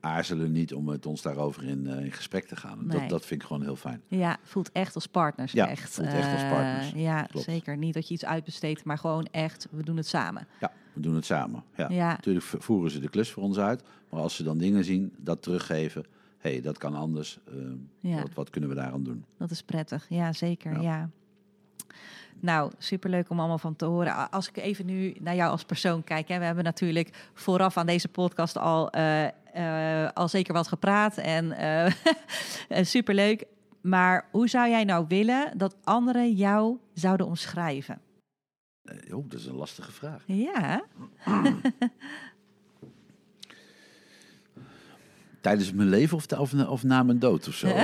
aarzelen 0.00 0.52
niet 0.52 0.74
om 0.74 0.84
met 0.84 1.06
ons 1.06 1.22
daarover 1.22 1.64
in, 1.64 1.86
in 1.86 2.12
gesprek 2.12 2.44
te 2.46 2.56
gaan. 2.56 2.86
Nee. 2.86 3.00
Dat, 3.00 3.08
dat 3.08 3.26
vind 3.26 3.40
ik 3.42 3.46
gewoon 3.46 3.62
heel 3.62 3.76
fijn. 3.76 4.02
ja, 4.06 4.36
voelt 4.42 4.72
echt 4.72 4.94
als 4.94 5.06
partners. 5.06 5.52
Ja, 5.52 5.68
echt. 5.68 5.90
voelt 5.90 6.08
echt 6.08 6.32
als 6.32 6.42
partners. 6.42 6.90
ja, 6.94 7.22
Klopt. 7.22 7.46
zeker. 7.46 7.76
Niet 7.76 7.94
dat 7.94 8.08
je 8.08 8.14
iets 8.14 8.24
uitbesteedt, 8.24 8.84
maar 8.84 8.98
gewoon 8.98 9.26
echt, 9.30 9.68
we 9.70 9.82
doen 9.82 9.96
het 9.96 10.06
samen. 10.06 10.46
Ja, 10.60 10.72
we 10.92 11.00
doen 11.00 11.14
het 11.14 11.24
samen. 11.24 11.64
Ja. 11.76 11.88
Ja. 11.90 12.08
Natuurlijk 12.10 12.46
voeren 12.46 12.90
ze 12.90 13.00
de 13.00 13.08
klus 13.08 13.30
voor 13.30 13.42
ons 13.42 13.58
uit. 13.58 13.82
Maar 14.10 14.20
als 14.20 14.36
ze 14.36 14.42
dan 14.42 14.58
dingen 14.58 14.84
zien, 14.84 15.12
dat 15.16 15.42
teruggeven. 15.42 16.04
Hé, 16.38 16.50
hey, 16.50 16.60
dat 16.60 16.78
kan 16.78 16.94
anders. 16.94 17.38
Eh, 17.48 17.54
Ja. 18.00 18.22
wat, 18.22 18.34
wat 18.34 18.50
kunnen 18.50 18.70
we 18.70 18.76
daaraan 18.76 19.02
doen? 19.02 19.24
Dat 19.38 19.50
is 19.50 19.62
prettig. 19.62 20.06
Ja, 20.08 20.32
zeker. 20.32 20.72
Ja. 20.72 20.80
Ja. 20.80 21.10
Nou, 22.40 22.72
superleuk 22.78 23.30
om 23.30 23.38
allemaal 23.38 23.58
van 23.58 23.76
te 23.76 23.84
horen. 23.84 24.30
Als 24.30 24.48
ik 24.48 24.56
even 24.56 24.86
nu 24.86 25.16
naar 25.20 25.34
jou 25.34 25.50
als 25.50 25.64
persoon 25.64 26.04
kijk. 26.04 26.28
Hè, 26.28 26.38
we 26.38 26.44
hebben 26.44 26.64
natuurlijk 26.64 27.30
vooraf 27.34 27.76
aan 27.76 27.86
deze 27.86 28.08
podcast 28.08 28.56
al, 28.58 28.90
eh, 28.90 29.24
eh, 30.04 30.10
al 30.12 30.28
zeker 30.28 30.54
wat 30.54 30.68
gepraat. 30.68 31.16
En 31.16 31.54
superleuk. 32.86 33.44
Maar 33.80 34.28
hoe 34.30 34.48
zou 34.48 34.68
jij 34.68 34.84
nou 34.84 35.04
willen 35.08 35.58
dat 35.58 35.76
anderen 35.84 36.32
jou 36.32 36.78
zouden 36.94 37.26
omschrijven? 37.26 38.00
Oh, 39.12 39.24
dat 39.28 39.40
is 39.40 39.46
een 39.46 39.54
lastige 39.54 39.92
vraag. 39.92 40.22
Ja, 40.26 40.82
Tijdens 45.40 45.72
mijn 45.72 45.88
leven 45.88 46.16
of, 46.16 46.26
of, 46.38 46.54
of 46.54 46.82
na 46.82 47.02
mijn 47.02 47.18
dood 47.18 47.48
of 47.48 47.54
zo? 47.54 47.66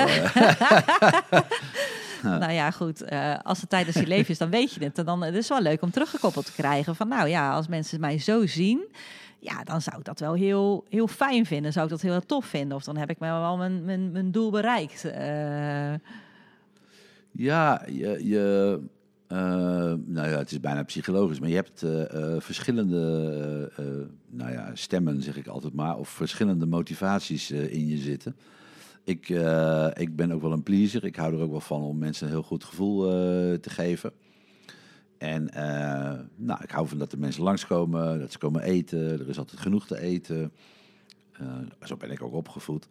Eh, 2.24 2.30
nou 2.40 2.52
ja, 2.52 2.70
goed. 2.70 3.02
eh, 3.02 3.34
als 3.42 3.60
het 3.60 3.70
tijdens 3.70 3.96
je 3.96 4.06
leven 4.06 4.30
is, 4.30 4.38
dan 4.38 4.50
weet 4.50 4.72
je 4.74 4.84
het. 4.84 4.98
En 4.98 5.04
dan 5.04 5.22
het 5.22 5.34
is 5.34 5.48
wel 5.48 5.60
leuk 5.62 5.82
om 5.82 5.90
teruggekoppeld 5.90 6.46
te 6.46 6.52
krijgen 6.52 6.96
van, 6.96 7.08
nou 7.08 7.28
ja, 7.28 7.52
als 7.52 7.68
mensen 7.68 8.00
mij 8.00 8.18
zo 8.18 8.46
zien, 8.46 8.84
ja, 9.38 9.64
dan 9.64 9.80
zou 9.82 9.98
ik 9.98 10.04
dat 10.04 10.20
wel 10.20 10.34
heel, 10.34 10.84
heel 10.88 11.06
fijn 11.08 11.46
vinden. 11.46 11.72
Zou 11.72 11.84
ik 11.84 11.90
dat 11.90 12.00
heel 12.00 12.26
tof 12.26 12.44
vinden? 12.46 12.76
Of 12.76 12.84
dan 12.84 12.96
heb 12.96 13.10
ik 13.10 13.18
wel 13.18 13.56
mijn, 13.56 13.84
mijn, 13.84 14.12
mijn 14.12 14.30
doel 14.30 14.50
bereikt. 14.50 15.04
Eh, 15.04 15.92
Ja, 17.30 17.82
je, 17.86 18.26
je 18.28 18.78
eh, 19.26 19.38
nou 20.04 20.28
ja, 20.28 20.38
het 20.38 20.50
is 20.50 20.60
bijna 20.60 20.82
psychologisch, 20.82 21.40
maar 21.40 21.48
je 21.48 21.54
hebt 21.54 21.82
eh, 21.82 22.34
eh, 22.34 22.40
verschillende 22.40 23.70
nou 24.30 24.52
ja, 24.52 24.70
stemmen, 24.74 25.22
zeg 25.22 25.36
ik 25.36 25.46
altijd 25.46 25.74
maar, 25.74 25.96
of 25.96 26.08
verschillende 26.08 26.66
motivaties 26.66 27.50
in 27.50 27.88
je 27.88 27.96
zitten. 27.96 28.36
Ik, 29.04 29.28
ik 29.94 30.16
ben 30.16 30.32
ook 30.32 30.42
wel 30.42 30.52
een 30.52 30.62
pleaser. 30.62 31.04
Ik 31.04 31.16
hou 31.16 31.34
er 31.34 31.40
ook 31.40 31.50
wel 31.50 31.60
van 31.60 31.82
om 31.82 31.98
mensen 31.98 32.26
een 32.26 32.32
heel 32.32 32.42
goed 32.42 32.64
gevoel 32.64 33.00
te 33.60 33.70
geven. 33.70 34.12
En 35.18 35.50
nou, 36.36 36.62
ik 36.62 36.70
hou 36.70 36.88
van 36.88 36.98
dat 36.98 37.10
de 37.10 37.16
mensen 37.16 37.42
langskomen, 37.42 38.18
dat 38.18 38.32
ze 38.32 38.38
komen 38.38 38.62
eten. 38.62 39.20
Er 39.20 39.28
is 39.28 39.38
altijd 39.38 39.60
genoeg 39.60 39.86
te 39.86 40.00
eten. 40.00 40.52
Zo 41.82 41.96
ben 41.96 42.10
ik 42.10 42.22
ook 42.22 42.34
opgevoed. 42.34 42.88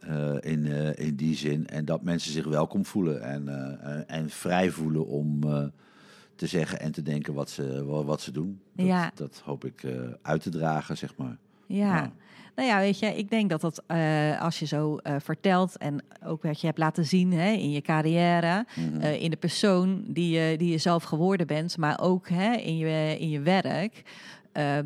Eh, 0.00 0.34
in, 0.52 0.66
eh, 0.66 1.06
in 1.06 1.14
die 1.16 1.36
zin. 1.36 1.66
En 1.66 1.84
dat 1.84 2.02
mensen 2.02 2.32
zich 2.32 2.44
welkom 2.46 2.84
voelen 2.84 3.22
en, 3.22 3.48
eh, 3.48 4.16
en 4.16 4.30
vrij 4.30 4.70
voelen 4.70 5.06
om 5.06 5.40
te 6.36 6.46
zeggen 6.46 6.80
en 6.80 6.92
te 6.92 7.02
denken 7.02 7.34
wat 7.34 7.50
ze, 7.50 7.84
wa- 7.84 8.04
wat 8.04 8.20
ze 8.20 8.30
doen. 8.32 8.60
Dat, 8.72 8.86
Ja. 8.86 9.10
dat 9.14 9.42
hoop 9.44 9.64
ik 9.64 9.86
uit 10.22 10.42
te 10.42 10.50
dragen, 10.50 10.96
zeg 10.96 11.16
maar. 11.16 11.36
ja. 11.66 11.96
Ja. 11.96 12.12
Nou 12.54 12.68
ja, 12.72 12.78
weet 12.78 12.98
je, 12.98 13.06
ik 13.06 13.30
denk 13.30 13.50
dat 13.50 13.60
dat 13.60 13.82
als 14.40 14.58
je 14.58 14.66
zo 14.66 14.98
vertelt 15.18 15.76
en 15.76 16.02
ook 16.24 16.42
wat 16.42 16.60
je 16.60 16.66
hebt 16.66 16.78
laten 16.78 17.04
zien 17.06 17.32
hè, 17.32 17.50
in 17.50 17.70
je 17.70 17.80
carrière, 17.80 18.66
Mhm. 18.76 19.00
in 19.00 19.30
de 19.30 19.36
persoon 19.36 20.04
die 20.08 20.30
je, 20.38 20.56
die 20.58 20.70
je 20.70 20.78
zelf 20.78 21.02
geworden 21.02 21.46
bent, 21.46 21.76
maar 21.76 22.00
ook 22.00 22.28
hè, 22.28 22.52
in, 22.54 22.76
je, 22.76 23.16
in 23.18 23.28
je 23.30 23.40
werk, 23.40 24.02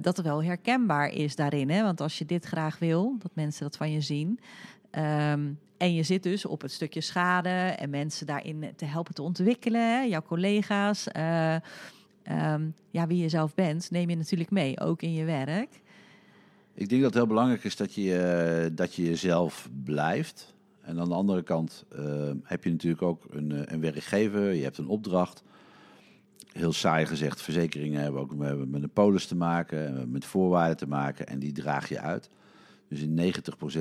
dat 0.00 0.16
het 0.16 0.26
wel 0.26 0.42
herkenbaar 0.42 1.08
is 1.12 1.36
daarin. 1.36 1.70
Hè? 1.70 1.82
Want 1.82 2.00
als 2.00 2.18
je 2.18 2.24
dit 2.24 2.44
graag 2.44 2.78
wil, 2.78 3.16
dat 3.18 3.30
mensen 3.34 3.62
dat 3.62 3.76
van 3.76 3.90
je 3.92 4.00
zien. 4.00 4.38
Ehm, 4.94 5.52
en 5.76 5.94
je 5.94 6.02
zit 6.02 6.22
dus 6.22 6.44
op 6.44 6.60
het 6.60 6.72
stukje 6.72 7.00
schade 7.00 7.48
en 7.48 7.90
mensen 7.90 8.26
daarin 8.26 8.72
te 8.76 8.84
helpen 8.84 9.14
te 9.14 9.22
ontwikkelen, 9.22 9.80
hè, 9.80 10.02
jouw 10.02 10.22
collega's, 10.22 11.08
eh, 11.08 11.54
ehm, 12.22 12.68
ja, 12.90 13.06
wie 13.06 13.22
je 13.22 13.28
zelf 13.28 13.54
bent, 13.54 13.90
neem 13.90 14.10
je 14.10 14.16
natuurlijk 14.16 14.50
mee, 14.50 14.80
ook 14.80 15.02
in 15.02 15.12
je 15.12 15.24
werk. 15.24 15.80
Ik 16.74 16.88
denk 16.88 17.02
dat 17.02 17.10
het 17.10 17.14
heel 17.14 17.26
belangrijk 17.26 17.64
is 17.64 17.76
dat 17.76 17.94
je, 17.94 18.16
eh, 18.16 18.76
dat 18.76 18.94
je 18.94 19.02
jezelf 19.02 19.68
blijft. 19.84 20.54
En 20.80 21.00
aan 21.00 21.08
de 21.08 21.14
andere 21.14 21.42
kant 21.42 21.84
eh, 21.88 22.30
heb 22.42 22.64
je 22.64 22.70
natuurlijk 22.70 23.02
ook 23.02 23.24
een, 23.30 23.72
een 23.72 23.80
werkgever, 23.80 24.52
je 24.52 24.62
hebt 24.62 24.78
een 24.78 24.88
opdracht. 24.88 25.42
Heel 26.52 26.72
saai 26.72 27.06
gezegd, 27.06 27.42
verzekeringen 27.42 28.00
hebben 28.00 28.20
ook 28.20 28.34
met, 28.34 28.70
met 28.70 28.82
een 28.82 28.90
polis 28.90 29.26
te 29.26 29.36
maken, 29.36 30.10
met 30.10 30.24
voorwaarden 30.24 30.76
te 30.76 30.88
maken 30.88 31.26
en 31.26 31.38
die 31.38 31.52
draag 31.52 31.88
je 31.88 32.00
uit. 32.00 32.30
Dus 32.94 33.02
in 33.02 33.32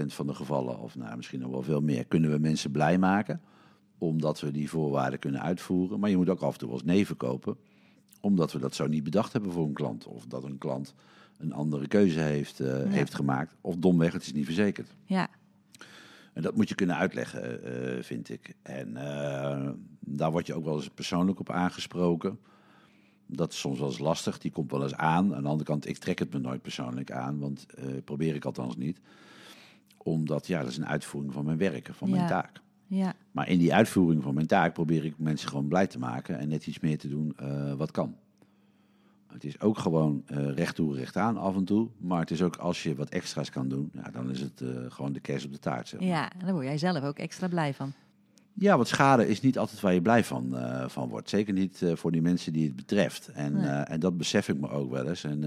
90% 0.10 0.13
van 0.13 0.28
de 0.28 0.34
gevallen, 0.34 0.80
of 0.80 0.95
nou, 0.95 1.15
misschien 1.15 1.39
nog 1.39 1.52
wel 1.52 1.62
veel 1.63 1.82
meer, 1.82 2.06
kunnen 2.06 2.32
we 2.32 2.38
mensen 2.38 2.71
blij 2.71 2.97
maken. 2.97 3.41
Omdat 3.97 4.39
we 4.39 4.52
die 4.52 4.69
voorwaarden 4.69 5.19
kunnen 5.19 5.41
uitvoeren. 5.41 5.99
Maar 5.99 6.10
je 6.10 6.17
moet 6.17 6.30
ook 6.30 6.41
af 6.41 6.54
en 6.54 6.60
toe 6.60 6.71
eens 6.71 6.84
nee 6.84 7.06
verkopen. 7.06 7.58
Omdat 8.21 8.52
we 8.52 8.60
dat 8.60 8.76
zo 8.76 8.88
niet 8.88 9.04
bedacht 9.04 9.34
hebben 9.34 9.52
voor 9.52 9.65
een 9.65 9.73
klant. 9.73 10.06
Of 10.08 10.26
dat 10.26 10.43
een 10.43 10.58
klant 10.58 10.93
een 11.38 11.54
andere 11.54 11.88
keuze 11.88 12.19
heeft, 12.19 12.60
eh, 12.60 12.67
Ja. 12.67 12.88
heeft 12.89 13.13
gemaakt. 13.13 13.56
Of 13.62 13.76
domweg, 13.76 14.13
het 14.13 14.21
is 14.21 14.34
niet 14.34 14.45
verzekerd. 14.45 14.95
Ja, 15.06 15.28
En 16.34 16.41
dat 16.41 16.56
moet 16.56 16.69
je 16.69 16.76
kunnen 16.76 16.95
uitleggen, 16.95 17.63
eh, 17.63 18.04
vind 18.04 18.30
ik. 18.30 18.54
En 18.62 18.97
eh, 18.97 19.69
daar 19.99 20.32
word 20.32 20.47
je 20.47 20.54
ook 20.54 20.63
wel 20.63 20.76
eens 20.76 20.89
persoonlijk 20.89 21.39
op 21.39 21.49
aangesproken. 21.52 22.39
Dat 23.27 23.51
is 23.51 23.59
soms 23.59 23.79
wel 23.79 23.88
eens 23.88 23.99
lastig, 23.99 24.38
die 24.38 24.51
komt 24.51 24.71
wel 24.71 24.83
eens 24.83 24.95
aan. 24.95 25.36
Aan 25.36 25.43
de 25.43 25.49
andere 25.49 25.69
kant, 25.69 25.88
ik 25.88 25.97
trek 25.97 26.19
het 26.19 26.33
me 26.33 26.39
nooit 26.39 26.62
persoonlijk 26.62 27.12
aan, 27.12 27.39
want 27.39 27.65
eh, 27.73 27.86
probeer 28.03 28.36
ik 28.36 28.45
althans 28.45 28.77
niet. 28.77 28.99
Omdat, 29.97 30.47
ja, 30.47 30.59
dat 30.59 30.69
is 30.69 30.77
een 30.77 30.88
uitvoering 30.88 31.33
van 31.33 31.45
mijn 31.45 31.57
werk, 31.57 31.89
van 31.91 32.09
mijn 32.09 32.27
taak. 32.27 32.62
ja, 32.88 33.13
Maar 33.31 33.49
in 33.49 33.59
die 33.59 33.73
uitvoering 33.73 34.23
van 34.23 34.33
mijn 34.33 34.47
taak 34.47 34.73
probeer 34.73 35.05
ik 35.05 35.17
mensen 35.17 35.49
gewoon 35.49 35.67
blij 35.67 35.88
te 35.88 35.99
maken 35.99 36.38
en 36.38 36.47
net 36.47 36.67
iets 36.67 36.79
meer 36.79 36.97
te 36.97 37.09
doen 37.09 37.33
eh, 37.38 37.73
wat 37.73 37.91
kan. 37.91 38.15
Het 39.27 39.43
is 39.43 39.59
ook 39.59 39.77
gewoon 39.77 40.23
eh 40.25 40.53
recht 40.53 40.75
toe, 40.75 40.95
recht 40.95 41.17
aan 41.17 41.38
af 41.38 41.55
en 41.55 41.65
toe. 41.65 41.89
Maar 41.97 42.19
het 42.19 42.31
is 42.31 42.41
ook 42.41 42.55
als 42.55 42.83
je 42.83 42.95
wat 42.95 43.09
extra's 43.09 43.49
kan 43.49 43.67
doen, 43.67 43.91
ja, 43.93 44.09
dan 44.12 44.29
is 44.29 44.39
het 44.39 44.63
gewoon 44.88 45.13
de 45.13 45.19
kerst 45.19 45.45
op 45.45 45.51
de 45.51 45.59
taart. 45.59 45.88
Zeg 45.88 45.99
maar. 45.99 46.09
ja, 46.09 46.31
daar 46.38 46.53
word 46.53 46.65
jij 46.65 46.77
zelf 46.77 47.03
ook 47.03 47.17
extra 47.17 47.47
blij 47.47 47.73
van. 47.73 47.93
Ja, 48.53 48.75
want 48.75 48.87
schade 48.87 49.27
is 49.27 49.41
niet 49.41 49.57
altijd 49.57 49.79
waar 49.81 49.93
je 49.93 50.01
blij 50.01 50.23
van, 50.23 50.57
eh, 50.57 50.87
van 50.89 51.09
wordt. 51.09 51.29
Zeker 51.29 51.53
niet 51.53 51.81
eh, 51.81 51.95
voor 51.95 52.11
die 52.11 52.21
mensen 52.21 52.53
die 52.53 52.65
het 52.67 52.75
betreft. 52.75 53.27
En, 53.33 53.53
Nee. 53.53 53.65
eh, 53.67 53.91
en 53.93 53.99
dat 53.99 54.17
besef 54.17 54.49
ik 54.49 54.59
me 54.59 54.69
ook 54.69 54.91
wel 54.91 55.07
eens. 55.07 55.23
En 55.23 55.43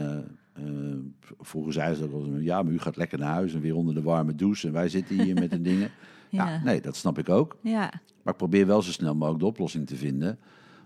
vroeger 1.40 1.72
zeiden 1.72 1.96
ze 1.96 2.14
ook 2.14 2.26
ja, 2.40 2.62
maar 2.62 2.72
u 2.72 2.78
gaat 2.78 2.96
lekker 2.96 3.18
naar 3.18 3.32
huis 3.32 3.54
en 3.54 3.60
weer 3.60 3.74
onder 3.76 3.94
de 3.94 4.02
warme 4.02 4.34
douche. 4.34 4.66
En 4.66 4.72
wij 4.72 4.88
zitten 4.88 5.22
hier 5.22 5.34
met 5.34 5.50
de 5.50 5.62
dingen. 5.70 5.90
Ja. 6.28 6.50
Ja. 6.50 6.60
nee, 6.64 6.80
dat 6.80 6.96
snap 6.96 7.18
ik 7.18 7.28
ook. 7.28 7.56
Ja, 7.60 7.90
Maar 8.22 8.32
ik 8.32 8.38
probeer 8.38 8.66
wel 8.66 8.82
zo 8.82 8.90
snel 8.92 9.14
mogelijk 9.14 9.40
de 9.40 9.46
oplossing 9.46 9.86
te 9.86 9.96
vinden. 9.96 10.38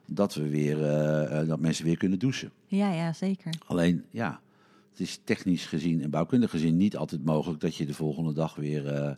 dat, 0.07 0.35
we 0.35 0.49
weer, 0.49 0.77
dat 1.47 1.61
mensen 1.61 1.85
weer 1.85 1.97
kunnen 1.97 2.19
douchen. 2.19 2.51
Ja, 2.67 2.93
ja, 2.93 3.13
zeker. 3.13 3.53
Alleen, 3.67 4.05
ja, 4.11 4.41
het 4.91 5.01
is 5.01 5.21
technisch 5.25 5.67
gezien 5.67 6.03
en 6.03 6.11
bouwkundig 6.11 6.51
gezien 6.51 6.77
niet 6.77 6.97
altijd 6.97 7.25
mogelijk 7.25 7.61
dat 7.61 7.77
je 7.77 7.87
de 7.87 7.95
volgende 7.95 8.33
dag 8.33 8.55
weer, 8.55 9.17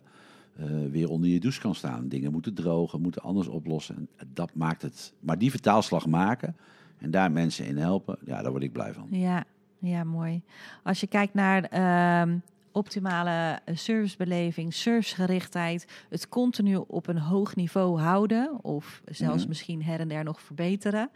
eh, 0.55 0.65
eh, 0.85 0.91
weer 0.91 1.09
onder 1.09 1.29
je 1.29 1.39
douche 1.39 1.59
kan 1.61 1.75
staan. 1.75 2.07
Dingen 2.07 2.31
moeten 2.31 2.53
drogen, 2.53 3.01
moeten 3.01 3.21
anders 3.21 3.47
oplossen. 3.47 3.95
En 3.95 4.27
dat 4.33 4.53
maakt 4.55 4.81
het. 4.81 5.13
Maar 5.19 5.37
die 5.37 5.51
vertaalslag 5.51 6.05
maken 6.07 6.55
en 6.97 7.11
daar 7.11 7.31
mensen 7.31 7.65
in 7.65 7.77
helpen, 7.77 8.17
ja, 8.25 8.41
daar 8.41 8.51
word 8.51 8.63
ik 8.63 8.71
blij 8.71 8.93
van. 8.93 9.07
Ja, 9.09 9.43
ja, 9.79 10.03
mooi. 10.03 10.41
Als 10.83 10.99
je 10.99 11.07
kijkt 11.07 11.33
naar 11.33 11.63
ehm, 11.63 12.37
optimale 12.71 13.59
eh, 13.65 13.75
servicebeleving, 13.75 14.73
servicegerichtheid, 14.73 16.05
het 16.09 16.29
continu 16.29 16.75
op 16.87 17.07
een 17.07 17.17
hoog 17.17 17.55
niveau 17.55 17.99
houden 17.99 18.63
of 18.63 19.01
zelfs 19.05 19.39
Mhm. 19.39 19.47
misschien 19.49 19.83
her 19.83 19.99
en 19.99 20.07
der 20.07 20.23
nog 20.23 20.41
verbeteren. 20.41 21.09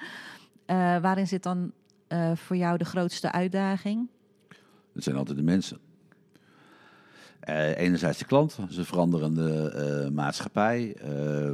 eh, 0.65 0.75
waarin 0.97 1.27
zit 1.27 1.43
dan 1.43 1.71
eh, 2.07 2.31
voor 2.35 2.55
jou 2.55 2.77
de 2.77 2.85
grootste 2.85 3.31
uitdaging? 3.31 4.07
Dat 4.93 5.03
zijn 5.03 5.15
altijd 5.15 5.37
de 5.37 5.43
mensen. 5.43 5.77
Eh, 7.39 7.77
enerzijds 7.77 8.17
de 8.17 8.25
klant, 8.25 8.57
een 8.57 8.85
veranderende 8.85 9.69
eh, 9.69 10.09
maatschappij. 10.09 10.95
Eh, 10.95 11.07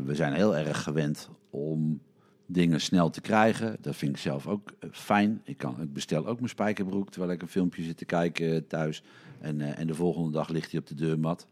we 0.05 0.15
zijn 0.15 0.33
heel 0.33 0.55
erg 0.55 0.83
gewend 0.83 1.29
om 1.49 2.01
dingen 2.45 2.81
snel 2.81 3.09
te 3.09 3.21
krijgen. 3.21 3.77
Dat 3.81 3.95
vind 3.95 4.11
ik 4.11 4.21
zelf 4.21 4.47
ook 4.47 4.73
fijn. 4.91 5.41
Ik, 5.43 5.57
kan, 5.57 5.81
ik 5.81 5.93
bestel 5.93 6.27
ook 6.27 6.37
mijn 6.37 6.49
spijkerbroek 6.49 7.09
terwijl 7.09 7.31
ik 7.31 7.41
een 7.41 7.47
filmpje 7.47 7.83
zit 7.83 7.97
te 7.97 8.05
kijken 8.05 8.67
thuis. 8.67 9.03
En, 9.39 9.61
en 9.61 9.87
de 9.87 9.95
volgende 9.95 10.31
dag 10.31 10.49
ligt 10.49 10.71
hij 10.71 10.79
op 10.79 10.87
de 10.87 10.95
deurmat. 10.95 11.47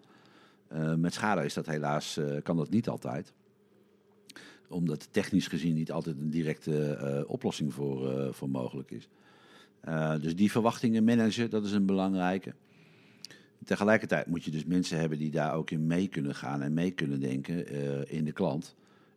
Met 0.98 1.14
schade 1.14 1.46
is 1.46 1.54
dat 1.54 1.66
helaas, 1.66 2.20
kan 2.44 2.58
dat 2.58 2.70
niet 2.70 2.90
altijd. 2.90 3.34
Omdat 4.70 5.08
technisch 5.12 5.48
gezien 5.48 5.74
niet 5.74 5.92
altijd 5.92 6.18
een 6.20 6.30
directe 6.30 7.26
oplossing 7.28 7.74
voor, 7.74 8.34
voor 8.34 8.50
mogelijk 8.50 8.92
is. 8.92 9.10
Dus 10.22 10.36
die 10.36 10.52
verwachtingen 10.52 11.04
managen, 11.04 11.50
dat 11.50 11.66
is 11.66 11.72
een 11.72 11.86
belangrijke. 11.86 12.54
Tegelijkertijd 13.66 14.28
moet 14.28 14.44
je 14.44 14.52
dus 14.52 14.66
mensen 14.66 15.00
hebben 15.00 15.18
die 15.18 15.32
daar 15.32 15.54
ook 15.54 15.72
in 15.72 15.88
mee 15.88 16.08
kunnen 16.08 16.36
gaan 16.36 16.62
en 16.62 16.74
mee 16.74 16.92
kunnen 16.92 17.20
denken 17.20 17.68
eh, 17.68 18.18
in 18.18 18.26
de 18.26 18.32
klant. 18.32 18.76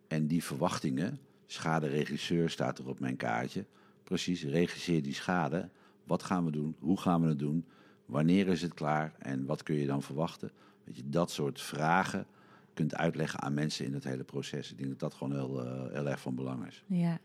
En 0.08 0.26
die 0.26 0.44
verwachtingen, 0.44 1.18
schaderegisseur 1.46 2.50
staat 2.50 2.78
er 2.78 2.88
op 2.88 3.00
mijn 3.00 3.16
kaartje. 3.16 3.64
Precies, 4.02 4.44
regisseer 4.44 5.02
die 5.02 5.14
schade. 5.14 5.68
Wat 6.04 6.22
gaan 6.22 6.44
we 6.44 6.50
doen? 6.50 6.76
Hoe 6.78 7.00
gaan 7.00 7.22
we 7.22 7.28
het 7.28 7.38
doen? 7.38 7.64
Wanneer 8.06 8.48
is 8.48 8.62
het 8.62 8.74
klaar? 8.74 9.14
En 9.18 9.46
wat 9.46 9.62
kun 9.62 9.74
je 9.74 9.86
dan 9.86 10.02
verwachten? 10.02 10.50
Weet 10.84 10.96
je, 10.96 11.08
dat 11.08 11.30
soort 11.30 11.60
vragen 11.60 12.26
kunt 12.74 12.94
uitleggen 12.94 13.40
aan 13.40 13.54
mensen 13.54 13.84
in 13.84 13.94
het 13.94 14.04
hele 14.04 14.24
proces. 14.24 14.70
Ik 14.70 14.78
denk 14.78 14.90
dat 14.90 14.98
dat 14.98 15.14
gewoon 15.14 15.32
heel, 15.32 15.64
eh, 15.64 16.06
erg 16.06 16.20
van 16.20 16.34
belang 16.34 16.66
is. 16.66 16.84
Ja. 16.86 17.18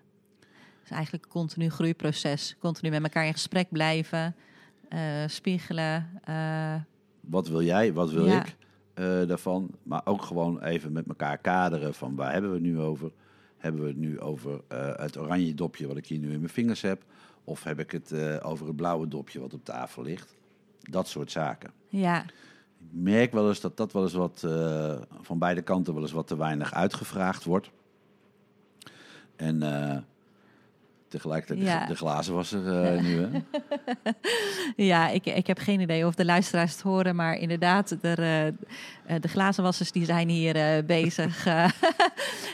Is 0.83 0.91
eigenlijk 0.91 1.25
een 1.25 1.31
continu 1.31 1.69
groeiproces. 1.69 2.55
Continu 2.59 2.89
met 2.89 3.03
elkaar 3.03 3.25
in 3.25 3.33
gesprek 3.33 3.69
blijven, 3.69 4.35
eh, 4.89 5.27
spiegelen. 5.27 6.21
Wat 7.21 7.47
wil 7.47 7.61
jij? 7.61 7.93
Wat 7.93 8.11
wil 8.11 8.25
Ja. 8.27 8.39
ik 8.45 8.55
eh, 8.93 9.05
daarvan? 9.27 9.69
Maar 9.83 10.01
ook 10.05 10.21
gewoon 10.21 10.61
even 10.63 10.91
met 10.91 11.07
elkaar 11.07 11.37
kaderen 11.37 11.93
van 11.93 12.15
waar 12.15 12.31
hebben 12.31 12.49
we 12.49 12.55
het 12.57 12.65
nu 12.65 12.79
over? 12.79 13.11
Hebben 13.57 13.81
we 13.81 13.87
het 13.87 13.97
nu 13.97 14.19
over 14.19 14.61
eh, 14.67 14.95
het 14.95 15.17
oranje 15.17 15.53
dopje 15.53 15.87
wat 15.87 15.97
ik 15.97 16.07
hier 16.07 16.19
nu 16.19 16.31
in 16.31 16.39
mijn 16.39 16.53
vingers 16.53 16.81
heb? 16.81 17.03
Of 17.43 17.63
heb 17.63 17.79
ik 17.79 17.91
het 17.91 18.11
eh, 18.11 18.35
over 18.41 18.67
het 18.67 18.75
blauwe 18.75 19.07
dopje 19.07 19.39
wat 19.39 19.53
op 19.53 19.65
tafel 19.65 20.03
ligt? 20.03 20.35
Dat 20.81 21.07
soort 21.07 21.31
zaken. 21.31 21.71
ja, 21.87 22.23
Ik 22.23 22.31
merk 22.91 23.31
wel 23.31 23.47
eens 23.47 23.59
dat 23.61 23.77
dat 23.77 23.91
wel 23.93 24.03
eens 24.03 24.13
wat 24.13 24.47
van 25.21 25.39
beide 25.39 25.61
kanten 25.61 25.93
wel 25.93 26.03
eens 26.03 26.11
wat 26.11 26.27
te 26.27 26.37
weinig 26.37 26.73
uitgevraagd 26.73 27.43
wordt. 27.43 27.69
En 29.35 29.59
tegelijkertijd 31.09 31.67
Ja. 31.67 31.85
de, 31.85 31.95
glazen 31.95 32.33
was 32.33 32.51
er 32.51 32.83
eh, 32.83 33.01
nu. 33.01 33.21
Hè? 33.21 33.29
Ja, 34.85 35.09
ik, 35.09 35.25
ik 35.25 35.47
heb 35.47 35.59
geen 35.59 35.79
idee 35.79 36.05
of 36.05 36.15
de 36.15 36.25
luisteraars 36.25 36.71
het 36.71 36.81
horen, 36.81 37.15
maar 37.15 37.37
inderdaad, 37.37 37.97
er, 38.01 38.19
eh, 38.19 38.53
de 39.19 39.27
glazenwassers 39.27 39.91
die 39.91 40.05
zijn 40.05 40.29
hier 40.29 40.55
eh, 40.55 40.85
bezig 40.85 41.45
eh, 41.45 41.65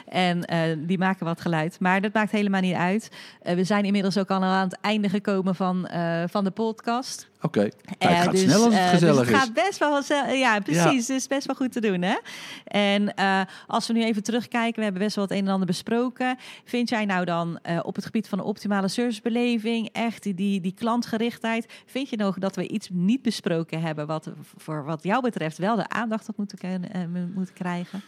en 0.08 0.46
eh, 0.46 0.60
die 0.78 0.98
maken 0.98 1.26
wat 1.26 1.42
geluid. 1.42 1.80
Maar 1.80 2.02
dat 2.02 2.14
maakt 2.14 2.32
helemaal 2.32 2.62
niet 2.62 2.76
uit. 2.76 3.10
Eh, 3.42 3.56
we 3.56 3.64
zijn 3.64 3.86
inmiddels 3.86 4.18
ook 4.18 4.30
al 4.30 4.44
aan 4.44 4.68
het 4.68 4.78
einde 4.82 5.10
gekomen 5.10 5.56
van, 5.56 5.88
eh, 5.88 6.24
van 6.28 6.44
de 6.44 6.52
podcast. 6.52 7.28
Oké, 7.42 7.60
tijd 7.60 8.12
Eh, 8.12 8.22
gaat 8.22 8.32
dus, 8.32 8.42
snel 8.42 8.64
als 8.64 8.74
het 8.74 8.84
eh, 8.84 8.90
gezellig 8.90 9.16
dus 9.16 9.28
het 9.28 9.36
is. 9.36 9.42
gaat 9.42 9.54
best 9.54 9.80
wel, 9.80 10.36
ja, 10.36 10.60
precies. 10.60 11.06
Dus 11.06 11.28
best 11.28 11.46
wel 11.48 11.56
goed 11.56 11.72
te 11.72 11.82
doen, 11.82 12.02
hè? 12.02 12.16
En 12.64 13.14
eh, 13.16 13.42
als 13.68 13.88
we 13.88 13.94
nu 13.94 14.04
even 14.04 14.24
terugkijken, 14.24 14.76
we 14.76 14.84
hebben 14.84 15.02
best 15.02 15.16
wel 15.16 15.26
het 15.26 15.34
een 15.34 15.46
en 15.46 15.52
ander 15.52 15.68
besproken. 15.68 16.38
Vind 16.64 16.90
jij 16.90 17.06
nou 17.06 17.26
dan 17.26 17.60
eh, 17.62 17.80
op 17.84 17.96
het 17.96 18.06
gebied 18.06 18.28
van 18.28 18.38
de 18.38 18.44
optimale 18.44 18.88
servicebeleving, 18.88 19.90
echt 19.92 20.24
die, 20.24 20.34
die, 20.34 20.62
die 20.62 20.74
klantgerichtheid, 20.74 21.66
vind 21.86 22.10
je 22.10 22.18
nog 22.18 22.38
dat 22.38 22.56
we 22.56 22.68
iets 22.68 22.90
niet 22.92 23.22
besproken 23.22 23.82
hebben 23.82 24.08
wat 24.08 24.32
voor 24.58 24.86
wat 24.86 25.04
jou 25.04 25.22
betreft 25.22 25.58
wel 25.58 25.76
de 25.76 25.90
aandacht 25.90 26.28
had 26.28 26.38
moeten, 26.54 26.92
eh, 26.92 27.36
moeten 27.36 27.54
krijgen? 27.54 28.02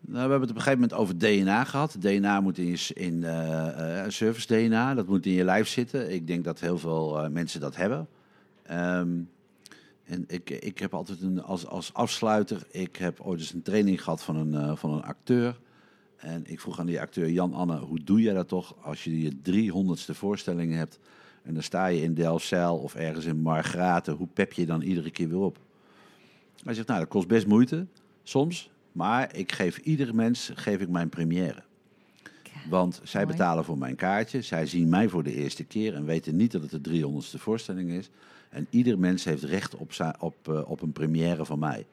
Nou, 0.00 0.14
we 0.24 0.30
hebben 0.30 0.40
het 0.40 0.50
op 0.50 0.56
een 0.56 0.62
gegeven 0.62 0.80
moment 0.80 0.98
over 1.00 1.18
DNA 1.18 1.64
gehad. 1.64 1.96
DNA 1.98 2.40
moet 2.40 2.58
in, 2.58 2.66
je, 2.66 2.94
in 2.94 3.24
eh, 3.24 4.04
eh, 4.04 4.10
service 4.10 4.46
DNA, 4.46 4.94
dat 4.94 5.06
moet 5.06 5.26
in 5.26 5.32
je 5.32 5.44
lijf 5.44 5.68
zitten. 5.68 6.12
Ik 6.12 6.26
denk 6.26 6.44
dat 6.44 6.60
heel 6.60 6.78
veel 6.78 7.28
mensen 7.30 7.60
dat 7.60 7.76
hebben. 7.76 8.08
Ehm, 8.62 9.20
en 10.04 10.24
ik, 10.26 10.50
ik 10.50 10.78
heb 10.78 10.94
altijd 10.94 11.20
een, 11.20 11.42
als, 11.42 11.66
als 11.66 11.94
afsluiter, 11.94 12.62
ik 12.70 12.96
heb 12.96 13.20
ooit 13.20 13.40
eens 13.40 13.52
een 13.52 13.62
training 13.62 14.02
gehad 14.02 14.22
van 14.22 14.36
een, 14.36 14.76
van 14.76 14.92
een 14.92 15.02
acteur. 15.02 15.58
En 16.16 16.42
ik 16.46 16.60
vroeg 16.60 16.80
aan 16.80 16.86
die 16.86 17.00
acteur, 17.00 17.30
Jan-Anne, 17.30 17.78
hoe 17.78 18.04
doe 18.04 18.20
jij 18.20 18.34
dat 18.34 18.48
toch 18.48 18.74
als 18.82 19.04
je 19.04 19.20
je 19.20 19.40
driehonderdste 19.42 20.14
voorstelling 20.14 20.74
hebt... 20.74 20.98
en 21.42 21.54
dan 21.54 21.62
sta 21.62 21.86
je 21.86 22.02
in 22.02 22.14
Delfzijl 22.14 22.76
of 22.76 22.94
ergens 22.94 23.24
in 23.24 23.40
Margraten, 23.40 24.14
hoe 24.14 24.28
pep 24.32 24.52
je 24.52 24.66
dan 24.66 24.82
iedere 24.82 25.10
keer 25.10 25.28
weer 25.28 25.38
op? 25.38 25.65
Hij 26.64 26.74
zegt, 26.74 26.86
nou, 26.86 27.00
dat 27.00 27.08
kost 27.08 27.28
best 27.28 27.46
moeite, 27.46 27.86
soms. 28.22 28.70
Maar 28.92 29.36
ik 29.36 29.52
geef 29.52 29.78
ieder 29.78 30.14
mens 30.14 30.50
geef 30.54 30.80
ik 30.80 30.88
mijn 30.88 31.08
première. 31.08 31.62
Want 32.68 33.00
zij 33.04 33.24
Mooi. 33.24 33.36
betalen 33.36 33.64
voor 33.64 33.78
mijn 33.78 33.96
kaartje. 33.96 34.42
Zij 34.42 34.66
zien 34.66 34.88
mij 34.88 35.08
voor 35.08 35.22
de 35.22 35.34
eerste 35.34 35.64
keer 35.64 35.94
en 35.94 36.04
weten 36.04 36.36
niet 36.36 36.52
dat 36.52 36.70
het 36.70 36.84
de 36.84 36.90
300ste 36.90 37.40
voorstelling 37.40 37.90
is. 37.90 38.10
En 38.50 38.66
ieder 38.70 38.98
mens 38.98 39.24
heeft 39.24 39.42
recht 39.42 39.74
op, 39.74 39.92
op, 40.18 40.48
eh, 40.48 40.70
op 40.70 40.82
een 40.82 40.92
première 40.92 41.44
van 41.44 41.58
mij. 41.58 41.86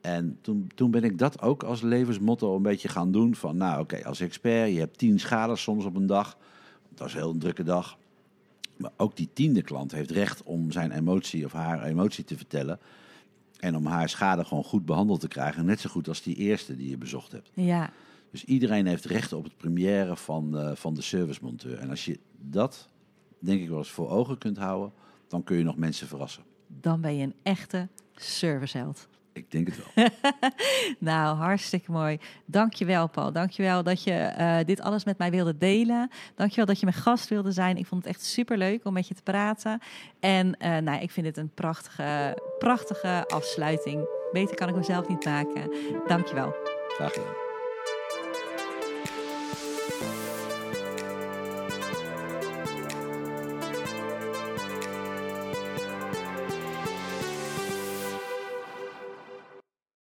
En 0.00 0.38
toen, 0.40 0.70
toen 0.74 0.90
ben 0.90 1.04
ik 1.04 1.18
dat 1.18 1.42
ook 1.42 1.62
als 1.62 1.80
levensmotto 1.80 2.56
een 2.56 2.62
beetje 2.62 2.88
gaan 2.88 3.12
doen. 3.12 3.34
Van 3.34 3.56
nou 3.56 3.80
oké, 3.80 4.04
als 4.04 4.20
expert, 4.20 4.72
je 4.72 4.78
hebt 4.78 4.98
tien 4.98 5.18
schades 5.20 5.62
soms 5.62 5.84
op 5.84 5.96
een 5.96 6.06
dag. 6.06 6.36
Dat 6.94 7.06
is 7.06 7.12
een 7.12 7.20
heel 7.20 7.38
drukke 7.38 7.62
dag. 7.62 7.98
Maar 8.76 8.90
ook 8.96 9.16
die 9.16 9.28
tiende 9.32 9.62
klant 9.62 9.92
heeft 9.92 10.10
recht 10.10 10.42
om 10.42 10.72
zijn 10.72 10.90
emotie 10.90 11.44
of 11.44 11.52
haar 11.52 11.82
emotie 11.82 12.24
te 12.24 12.36
vertellen. 12.36 12.78
En 13.58 13.76
om 13.76 13.86
haar 13.86 14.08
schade 14.08 14.44
gewoon 14.44 14.64
goed 14.64 14.84
behandeld 14.84 15.20
te 15.20 15.28
krijgen. 15.28 15.64
Net 15.64 15.80
zo 15.80 15.90
goed 15.90 16.08
als 16.08 16.22
die 16.22 16.34
eerste 16.36 16.76
die 16.76 16.90
je 16.90 16.98
bezocht 16.98 17.32
hebt. 17.32 17.50
Ja, 17.54 17.90
Dus 18.30 18.44
iedereen 18.44 18.86
heeft 18.86 19.04
recht 19.04 19.32
op 19.32 19.44
het 19.44 19.56
première 19.56 20.16
van, 20.16 20.58
eh, 20.58 20.74
van 20.74 20.94
de 20.94 21.02
servicemonteur. 21.02 21.78
En 21.78 21.90
als 21.90 22.04
je 22.04 22.18
dat, 22.38 22.88
denk 23.38 23.60
ik 23.62 23.68
wel 23.68 23.78
eens 23.78 23.90
voor 23.90 24.10
ogen 24.10 24.38
kunt 24.38 24.56
houden, 24.58 24.92
dan 25.28 25.42
kun 25.44 25.56
je 25.56 25.64
nog 25.64 25.76
mensen 25.76 26.06
verrassen. 26.06 26.42
dan 26.80 27.00
ben 27.00 27.16
je 27.16 27.22
een 27.22 27.34
echte 27.42 27.88
serviceheld. 28.14 29.08
Ik 29.36 29.50
denk 29.50 29.66
het 29.66 29.76
wel. 29.76 30.08
Nou, 30.98 31.36
hartstikke 31.36 31.90
mooi. 31.90 32.18
Dankjewel, 32.44 33.08
Paul. 33.08 33.32
Dankjewel 33.32 33.82
dat 33.82 34.02
je 34.02 34.12
eh, 34.12 34.58
dit 34.64 34.80
alles 34.80 35.04
met 35.04 35.18
mij 35.18 35.30
wilde 35.30 35.58
delen. 35.58 36.10
Dankjewel 36.34 36.66
dat 36.66 36.80
je 36.80 36.86
mijn 36.86 36.98
gast 36.98 37.28
wilde 37.28 37.52
zijn. 37.52 37.76
Ik 37.76 37.86
vond 37.86 38.04
het 38.04 38.14
echt 38.14 38.24
superleuk 38.24 38.84
om 38.84 38.92
met 38.92 39.08
je 39.08 39.14
te 39.14 39.22
praten. 39.22 39.80
En 40.20 40.56
eh, 40.58 40.76
nou, 40.76 41.02
ik 41.02 41.10
vind 41.10 41.26
het 41.26 41.36
een 41.36 41.50
prachtige, 41.54 42.38
prachtige 42.58 43.24
afsluiting. 43.26 44.08
Beter 44.32 44.56
kan 44.56 44.68
ik 44.68 44.74
mezelf 44.74 45.08
niet 45.08 45.24
maken. 45.24 45.70
Dankjewel. 46.06 46.54
Graag 46.88 47.12
gedaan. 47.12 47.45